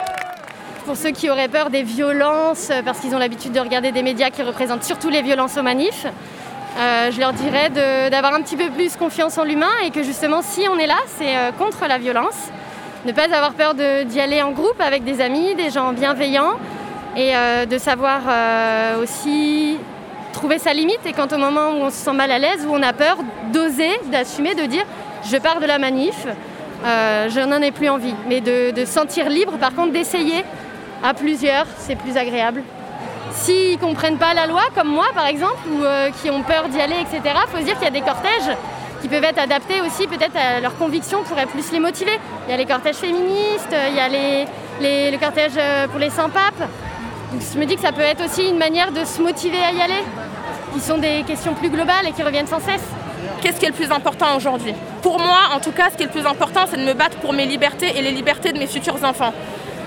Pour 0.85 0.97
ceux 0.99 1.13
qui 1.13 1.31
auraient 1.31 1.49
peur 1.49 1.71
des 1.71 1.83
violences, 1.83 2.69
euh, 2.71 2.83
parce 2.85 2.99
qu'ils 2.99 3.15
ont 3.15 3.19
l'habitude 3.19 3.53
de 3.53 3.61
regarder 3.61 3.91
des 3.91 4.03
médias 4.03 4.29
qui 4.29 4.43
représentent 4.43 4.85
surtout 4.85 5.09
les 5.09 5.23
violences 5.23 5.57
aux 5.57 5.63
manifs, 5.63 6.07
Euh, 6.77 7.13
je 7.13 7.21
leur 7.21 7.33
dirais 7.33 7.71
d'avoir 8.11 8.35
un 8.35 8.43
petit 8.43 8.57
peu 8.57 8.69
plus 8.69 8.97
confiance 8.97 9.39
en 9.39 9.45
l'humain 9.45 9.71
et 9.85 9.91
que 9.91 10.03
justement 10.03 10.43
si 10.43 10.63
on 10.69 10.77
est 10.77 10.89
là, 10.89 10.99
c'est 11.17 11.37
euh, 11.37 11.53
contre 11.57 11.87
la 11.87 11.99
violence. 11.99 12.51
Ne 13.07 13.13
pas 13.13 13.27
avoir 13.33 13.53
peur 13.53 13.75
d'y 13.75 14.21
aller 14.21 14.43
en 14.43 14.51
groupe 14.51 14.81
avec 14.81 15.05
des 15.05 15.21
amis, 15.21 15.55
des 15.55 15.71
gens 15.71 15.93
bienveillants 15.93 16.59
et 17.17 17.33
de 17.71 17.79
savoir 17.79 18.23
aussi 19.01 19.77
trouver 20.33 20.59
sa 20.59 20.73
limite 20.73 20.99
et 21.07 21.13
quand 21.13 21.33
au 21.33 21.39
moment 21.39 21.69
où 21.75 21.85
on 21.87 21.91
se 21.91 21.99
sent 22.07 22.13
mal 22.13 22.33
à 22.33 22.41
l'aise, 22.41 22.67
où 22.67 22.75
on 22.75 22.83
a 22.83 22.93
peur, 22.93 23.19
d'oser, 23.53 23.93
d'assumer, 24.11 24.57
de 24.57 24.67
dire 24.67 24.85
je 25.31 25.37
pars 25.37 25.61
de 25.61 25.67
la 25.67 25.79
manif, 25.79 26.27
je 26.85 27.41
n'en 27.47 27.63
ai 27.63 27.71
plus 27.71 27.89
envie. 27.89 28.17
Mais 28.27 28.41
de, 28.41 28.73
de 28.73 28.85
sentir 28.85 29.29
libre 29.29 29.59
par 29.59 29.75
contre 29.77 29.93
d'essayer 29.93 30.43
à 31.03 31.15
plusieurs, 31.15 31.67
c'est 31.79 31.97
plus 31.97 32.17
agréable. 32.17 32.63
S'ils 33.33 33.73
ne 33.73 33.77
comprennent 33.79 34.19
pas 34.19 34.35
la 34.35 34.47
loi, 34.47 34.63
comme 34.75 34.89
moi 34.89 35.07
par 35.15 35.27
exemple, 35.27 35.59
ou 35.71 35.83
euh, 35.83 36.11
qui 36.23 36.31
ont 36.31 36.43
peur 36.43 36.69
d'y 36.69 36.81
aller, 36.81 36.97
etc., 37.01 37.21
il 37.25 37.51
faut 37.51 37.59
se 37.59 37.65
dire 37.65 37.75
qu'il 37.75 37.85
y 37.85 37.89
a 37.89 37.91
des 37.91 38.01
cortèges 38.01 38.57
qui 39.03 39.09
peuvent 39.09 39.25
être 39.25 39.39
adaptés 39.39 39.81
aussi 39.83 40.07
peut-être 40.07 40.37
à 40.37 40.61
leurs 40.61 40.77
convictions, 40.79 41.23
pourraient 41.25 41.47
plus 41.47 41.73
les 41.73 41.81
motiver. 41.81 42.19
Il 42.47 42.53
y 42.53 42.55
a 42.55 42.57
les 42.57 42.65
cortèges 42.65 42.97
féministes, 42.97 43.75
il 43.91 43.95
y 43.95 44.01
a 44.01 44.09
les, 44.09 45.11
les, 45.11 45.19
cortèges 45.19 45.53
euh, 45.59 45.87
pour 45.89 45.99
les 45.99 46.11
sans-papes. 46.11 46.69
je 47.33 47.59
me 47.59 47.67
dis 47.67 47.75
que 47.77 47.83
ça 47.83 47.93
peut 47.93 48.01
être 48.01 48.25
aussi 48.25 48.49
une 48.49 48.57
manière 48.57 48.93
de 48.93 49.05
se 49.05 49.21
motiver 49.21 49.59
à 49.63 49.73
y 49.73 49.81
aller, 49.83 50.03
qui 50.73 50.81
sont 50.81 50.99
des 50.99 51.23
questions 51.25 51.55
plus 51.55 51.71
globales 51.71 52.07
et 52.09 52.13
qui 52.13 52.23
reviennent 52.23 52.47
sans 52.47 52.61
cesse. 52.61 52.85
Qu'est-ce 53.43 53.61
qui 53.61 53.67
est 53.67 53.71
le 53.71 53.75
plus 53.75 53.93
important 53.93 54.37
aujourd'hui? 54.37 54.75
Pour 55.03 55.19
moi, 55.19 55.51
en 55.55 55.61
tout 55.61 55.73
cas, 55.73 55.91
ce 55.91 55.97
qui 55.99 56.05
est 56.05 56.07
le 56.07 56.13
plus 56.13 56.27
important, 56.27 56.61
c'est 56.67 56.79
de 56.79 56.85
me 56.85 56.95
battre 56.95 57.19
pour 57.19 57.35
mes 57.35 57.45
libertés 57.45 57.93
et 57.95 58.01
les 58.01 58.11
libertés 58.11 58.53
de 58.53 58.59
mes 58.59 58.67
futurs 58.67 59.05
enfants. 59.05 59.35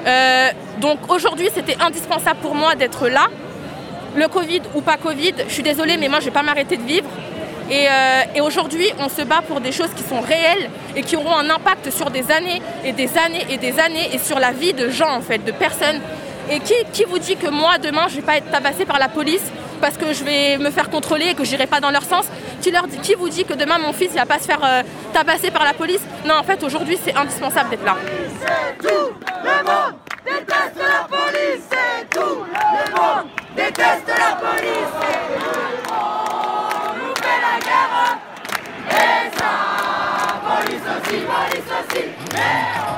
Euh, 0.05 0.49
donc 0.79 0.99
aujourd'hui, 1.11 1.49
c'était 1.53 1.77
indispensable 1.81 2.39
pour 2.41 2.55
moi 2.55 2.75
d'être 2.75 3.07
là. 3.07 3.27
Le 4.15 4.27
Covid 4.27 4.61
ou 4.73 4.81
pas 4.81 4.97
Covid, 4.97 5.33
je 5.47 5.53
suis 5.53 5.63
désolée, 5.63 5.97
mais 5.97 6.07
moi, 6.07 6.19
je 6.19 6.25
ne 6.25 6.29
vais 6.29 6.33
pas 6.33 6.43
m'arrêter 6.43 6.77
de 6.77 6.83
vivre. 6.83 7.09
Euh, 7.69 8.21
et, 8.33 8.41
aujourd'hui, 8.41 8.87
on 8.99 9.09
se 9.09 9.21
bat 9.23 9.41
pour 9.45 9.59
des 9.59 9.71
choses 9.71 9.89
qui 9.95 10.03
sont 10.03 10.21
réelles 10.21 10.69
et 10.95 11.01
qui 11.01 11.17
auront 11.17 11.35
un 11.35 11.49
impact 11.49 11.91
sur 11.91 12.09
des 12.09 12.31
années 12.31 12.61
et 12.85 12.93
des 12.93 13.09
années 13.17 13.45
et 13.49 13.57
des 13.57 13.77
années 13.79 14.09
et 14.13 14.19
sur 14.19 14.39
la 14.39 14.51
vie 14.51 14.73
de 14.73 14.89
gens, 14.89 15.13
en 15.13 15.21
fait, 15.21 15.43
de 15.43 15.51
personnes. 15.51 15.99
Et 16.49 16.59
qui, 16.61 16.73
qui 16.93 17.03
vous 17.03 17.19
dit 17.19 17.35
que 17.35 17.49
moi, 17.49 17.77
demain, 17.77 18.07
je 18.07 18.15
ne 18.15 18.21
vais 18.21 18.25
pas 18.25 18.37
être 18.37 18.49
tabassée 18.49 18.85
par 18.85 18.99
la 18.99 19.09
police 19.09 19.51
parce 19.79 19.97
que 19.97 20.13
je 20.13 20.23
vais 20.23 20.57
me 20.57 20.69
faire 20.71 20.89
contrôler 20.89 21.27
et 21.27 21.33
que 21.35 21.43
je 21.43 21.51
n'irai 21.51 21.67
pas 21.67 21.79
dans 21.79 21.91
leur 21.91 22.03
sens. 22.03 22.25
Qui, 22.61 22.71
leur 22.71 22.87
dit, 22.87 22.97
qui 22.97 23.15
vous 23.15 23.29
dit 23.29 23.45
que 23.45 23.53
demain, 23.53 23.77
mon 23.77 23.93
fils 23.93 24.11
ne 24.11 24.15
va 24.17 24.25
pas 24.25 24.39
se 24.39 24.45
faire 24.45 24.59
euh, 24.63 24.83
tabasser 25.13 25.51
par 25.51 25.63
la 25.63 25.73
police? 25.73 26.01
Non, 26.25 26.35
en 26.35 26.43
fait, 26.43 26.63
aujourd'hui, 26.63 26.97
c'est 27.03 27.15
indispensable 27.15 27.69
d'être 27.69 27.85
là. 27.85 27.95
Déteste 30.25 30.83
police, 31.09 31.69
tout. 32.09 32.19
Le 32.19 32.91
monde 32.91 33.27
déteste 33.55 34.07
la 34.07 34.35
police. 34.35 34.95
On 35.89 36.93
nous 36.97 37.15
fait 37.15 37.41
la 37.41 37.59
guerre. 37.65 38.19
Et 38.89 39.37
ça, 39.37 39.51
police 40.43 40.87
aussi, 40.97 41.19
police 41.21 41.69
aussi. 41.79 42.96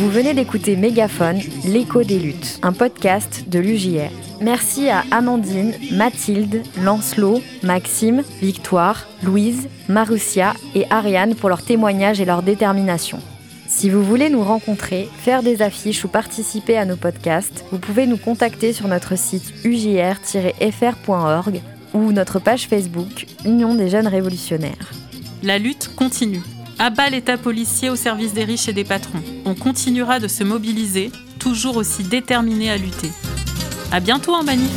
Vous 0.00 0.08
venez 0.08 0.32
d'écouter 0.32 0.76
Mégaphone, 0.76 1.40
l'écho 1.66 2.02
des 2.02 2.18
luttes, 2.18 2.58
un 2.62 2.72
podcast 2.72 3.44
de 3.48 3.58
l'UJR. 3.58 4.10
Merci 4.40 4.88
à 4.88 5.04
Amandine, 5.10 5.74
Mathilde, 5.92 6.62
Lancelot, 6.82 7.42
Maxime, 7.62 8.22
Victoire, 8.40 9.06
Louise, 9.22 9.68
Marussia 9.90 10.54
et 10.74 10.86
Ariane 10.88 11.34
pour 11.34 11.50
leur 11.50 11.62
témoignage 11.62 12.18
et 12.18 12.24
leur 12.24 12.42
détermination. 12.42 13.18
Si 13.66 13.90
vous 13.90 14.02
voulez 14.02 14.30
nous 14.30 14.42
rencontrer, 14.42 15.06
faire 15.18 15.42
des 15.42 15.60
affiches 15.60 16.02
ou 16.02 16.08
participer 16.08 16.78
à 16.78 16.86
nos 16.86 16.96
podcasts, 16.96 17.66
vous 17.70 17.78
pouvez 17.78 18.06
nous 18.06 18.16
contacter 18.16 18.72
sur 18.72 18.88
notre 18.88 19.18
site 19.18 19.52
ujr-fr.org 19.66 21.60
ou 21.92 22.10
notre 22.12 22.38
page 22.38 22.68
Facebook 22.68 23.26
Union 23.44 23.74
des 23.74 23.90
jeunes 23.90 24.08
révolutionnaires. 24.08 24.92
La 25.42 25.58
lutte 25.58 25.90
continue. 25.94 26.40
Abat 26.82 27.10
l'État 27.10 27.36
policier 27.36 27.90
au 27.90 27.96
service 27.96 28.32
des 28.32 28.42
riches 28.42 28.66
et 28.68 28.72
des 28.72 28.84
patrons. 28.84 29.22
On 29.44 29.54
continuera 29.54 30.18
de 30.18 30.28
se 30.28 30.42
mobiliser, 30.44 31.12
toujours 31.38 31.76
aussi 31.76 32.04
déterminés 32.04 32.70
à 32.70 32.78
lutter. 32.78 33.10
À 33.92 34.00
bientôt 34.00 34.32
en 34.32 34.42
manif 34.42 34.70